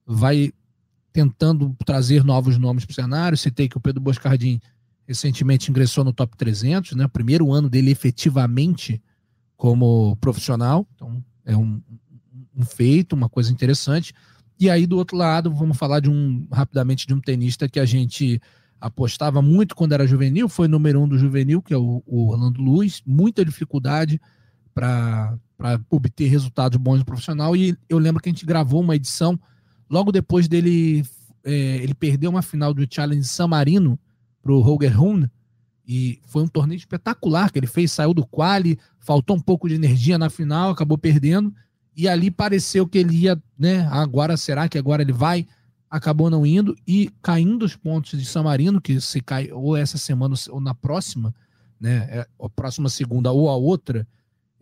[0.07, 0.53] vai
[1.13, 3.39] tentando trazer novos nomes para o cenário.
[3.39, 4.61] Citei que o Pedro Boscardin
[5.11, 7.09] recentemente ingressou no top 300, né?
[7.09, 9.03] Primeiro ano dele efetivamente
[9.57, 11.83] como profissional, então é um,
[12.57, 14.15] um feito, uma coisa interessante.
[14.59, 17.85] E aí do outro lado, vamos falar de um rapidamente de um tenista que a
[17.85, 18.41] gente
[18.81, 22.63] apostava muito quando era juvenil, foi número um do juvenil, que é o, o Orlando
[22.63, 24.21] Luiz, muita dificuldade
[24.73, 25.37] para
[25.91, 27.57] obter resultados bons no profissional.
[27.57, 29.39] E eu lembro que a gente gravou uma edição
[29.91, 31.05] logo depois dele,
[31.43, 33.99] é, ele perdeu uma final do Challenge San Marino
[34.43, 35.31] para o Roger Rune,
[35.87, 39.75] e foi um torneio espetacular que ele fez, saiu do quali, faltou um pouco de
[39.75, 41.53] energia na final, acabou perdendo,
[41.97, 45.47] e ali pareceu que ele ia, né, agora será que agora ele vai?
[45.91, 49.99] Acabou não indo, e caindo os pontos de San Marino, que se cai ou essa
[49.99, 51.35] semana ou na próxima,
[51.81, 54.07] né, é, a próxima segunda ou a outra,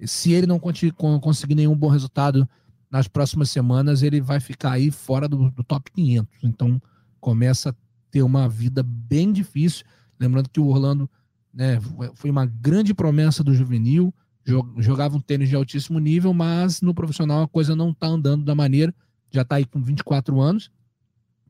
[0.07, 2.49] se ele não conseguir nenhum bom resultado
[2.91, 6.33] nas próximas semanas, ele vai ficar aí fora do, do top 500.
[6.43, 6.81] Então,
[7.21, 7.77] começa
[8.11, 9.85] ter uma vida bem difícil.
[10.19, 11.09] Lembrando que o Orlando
[11.53, 11.79] né,
[12.15, 14.13] foi uma grande promessa do juvenil,
[14.45, 18.45] jo- jogava um tênis de altíssimo nível, mas no profissional a coisa não está andando
[18.45, 18.95] da maneira.
[19.31, 20.71] Já está aí com 24 anos,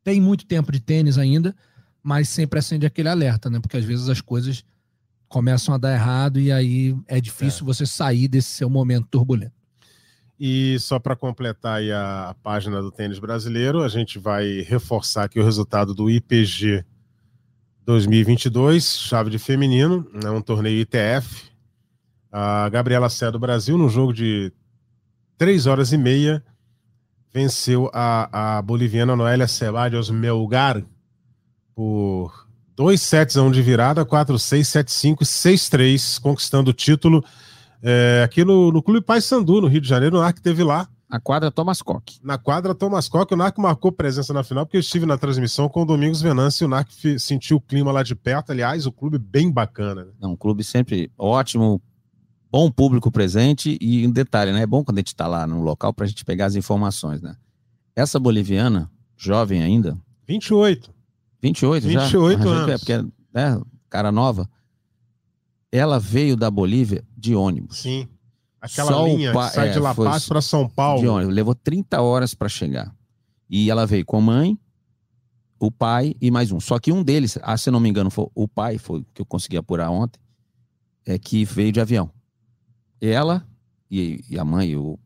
[0.02, 1.54] tem muito tempo de tênis ainda,
[2.02, 3.60] mas sempre acende aquele alerta, né?
[3.60, 4.64] Porque às vezes as coisas
[5.28, 9.52] começam a dar errado e aí é difícil você sair desse seu momento turbulento.
[10.38, 15.44] E só para completar a, página do tênis brasileiro, a gente vai reforçar aqui o
[15.44, 16.84] resultado do IPG
[17.84, 21.48] 2022, chave de feminino, é um torneio ITF.
[22.30, 24.52] A Gabriela Sé do Brasil, num jogo de
[25.38, 26.44] 3 horas e meia,
[27.32, 30.84] venceu a, a boliviana Noélia Ceballos Melgar
[31.74, 37.24] por 2 sets a 1 de virada, 4-6, 7-5 e 6-3, conquistando o título
[37.82, 41.18] é, aqui no, no Clube Paysandu, no Rio de Janeiro, o NARC teve lá, A
[41.20, 42.18] quadra Thomas Koch.
[42.22, 45.68] na quadra Thomas Koch, o NARC marcou presença na final, porque eu estive na transmissão
[45.68, 48.92] com o Domingos Venâncio e o NARC sentiu o clima lá de perto, aliás, o
[48.92, 50.04] clube bem bacana.
[50.04, 50.10] né?
[50.20, 51.80] Não, um clube sempre ótimo,
[52.50, 54.62] bom público presente e um detalhe, né?
[54.62, 57.20] É bom quando a gente está lá no local para a gente pegar as informações,
[57.22, 57.36] né?
[57.94, 60.90] Essa boliviana, jovem ainda, 28.
[61.42, 62.00] 28 já?
[62.04, 62.68] 28 Ah, já- anos.
[62.70, 62.96] É, porque,
[63.34, 64.48] né, cara nova.
[65.70, 67.78] Ela veio da Bolívia de ônibus.
[67.78, 68.08] Sim.
[68.60, 71.00] Aquela Só linha pa- que sai é, de La Paz para São Paulo.
[71.00, 71.34] De ônibus.
[71.34, 72.94] Levou 30 horas para chegar.
[73.48, 74.58] E ela veio com a mãe,
[75.58, 76.60] o pai e mais um.
[76.60, 79.06] Só que um deles, ah, se eu não me engano, foi o pai, foi o
[79.14, 80.18] que eu consegui apurar ontem,
[81.06, 82.10] é que veio de avião.
[83.00, 83.46] Ela
[83.90, 84.98] e, e a mãe e o,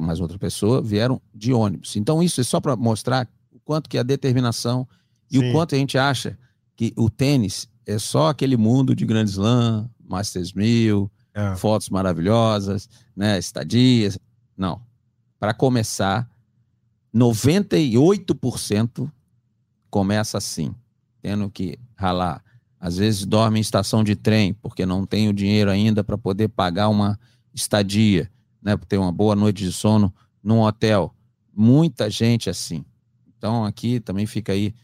[0.00, 1.96] mais outra pessoa vieram de ônibus.
[1.96, 4.88] Então isso é só para mostrar o quanto que a determinação
[5.30, 5.48] e Sim.
[5.50, 6.38] o quanto a gente acha
[6.76, 11.54] que o tênis é só aquele mundo de Grand Slam, Masters 1000, É.
[11.56, 14.18] fotos maravilhosas, né, estadias.
[14.56, 14.80] Não.
[15.40, 16.28] Para começar,
[17.14, 19.10] 98%
[19.90, 20.74] começa assim,
[21.20, 22.42] tendo que ralar.
[22.78, 26.48] Às vezes dorme em estação de trem, porque não tem o dinheiro ainda para poder
[26.48, 27.18] pagar uma
[27.54, 28.30] estadia,
[28.60, 30.12] né, ter uma boa noite de sono
[30.42, 31.14] num hotel.
[31.54, 32.84] Muita gente assim.
[33.36, 34.74] Então aqui também fica aí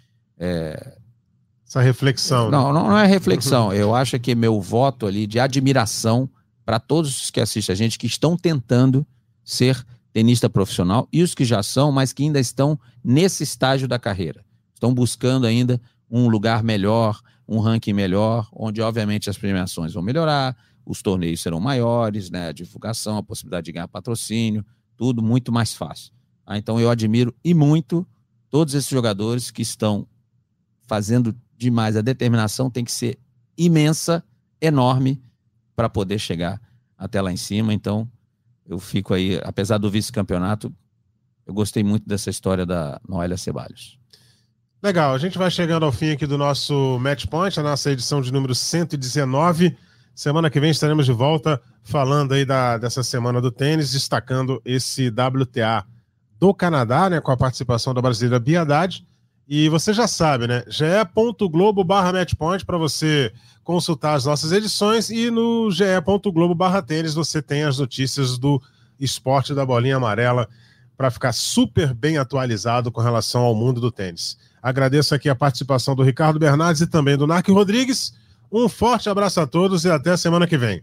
[1.68, 2.46] Essa reflexão.
[2.46, 2.56] né?
[2.56, 3.72] não, não, não é reflexão.
[3.72, 6.28] Eu acho que meu voto ali de admiração
[6.64, 9.06] para todos os que assistem a gente, que estão tentando
[9.44, 13.98] ser tenista profissional e os que já são, mas que ainda estão nesse estágio da
[13.98, 14.42] carreira.
[14.72, 20.56] Estão buscando ainda um lugar melhor, um ranking melhor, onde obviamente as premiações vão melhorar,
[20.86, 24.64] os torneios serão maiores, né, a divulgação, a possibilidade de ganhar patrocínio,
[24.96, 26.12] tudo muito mais fácil.
[26.46, 28.06] Ah, então eu admiro e muito
[28.48, 30.06] todos esses jogadores que estão
[30.86, 31.96] fazendo demais.
[31.96, 33.18] A determinação tem que ser
[33.56, 34.24] imensa,
[34.60, 35.20] enorme,
[35.74, 36.60] para poder chegar
[36.96, 37.74] até lá em cima.
[37.74, 38.08] Então,
[38.64, 40.72] eu fico aí, apesar do vice-campeonato,
[41.44, 43.98] eu gostei muito dessa história da Noélia Ceballos.
[44.82, 48.20] Legal, a gente vai chegando ao fim aqui do nosso Match Point, a nossa edição
[48.20, 49.76] de número 119.
[50.14, 55.08] Semana que vem estaremos de volta falando aí da, dessa semana do tênis, destacando esse
[55.08, 55.84] WTA
[56.38, 59.04] do Canadá, né, com a participação da brasileira Bia Haddad.
[59.48, 60.62] E você já sabe, né?
[60.68, 63.32] ge.globo barra matchpoint para você
[63.64, 68.60] consultar as nossas edições e no ge.globo barra tênis você tem as notícias do
[69.00, 70.46] esporte da bolinha amarela
[70.98, 74.36] para ficar super bem atualizado com relação ao mundo do tênis.
[74.62, 78.12] Agradeço aqui a participação do Ricardo Bernardes e também do Narc Rodrigues.
[78.52, 80.82] Um forte abraço a todos e até a semana que vem.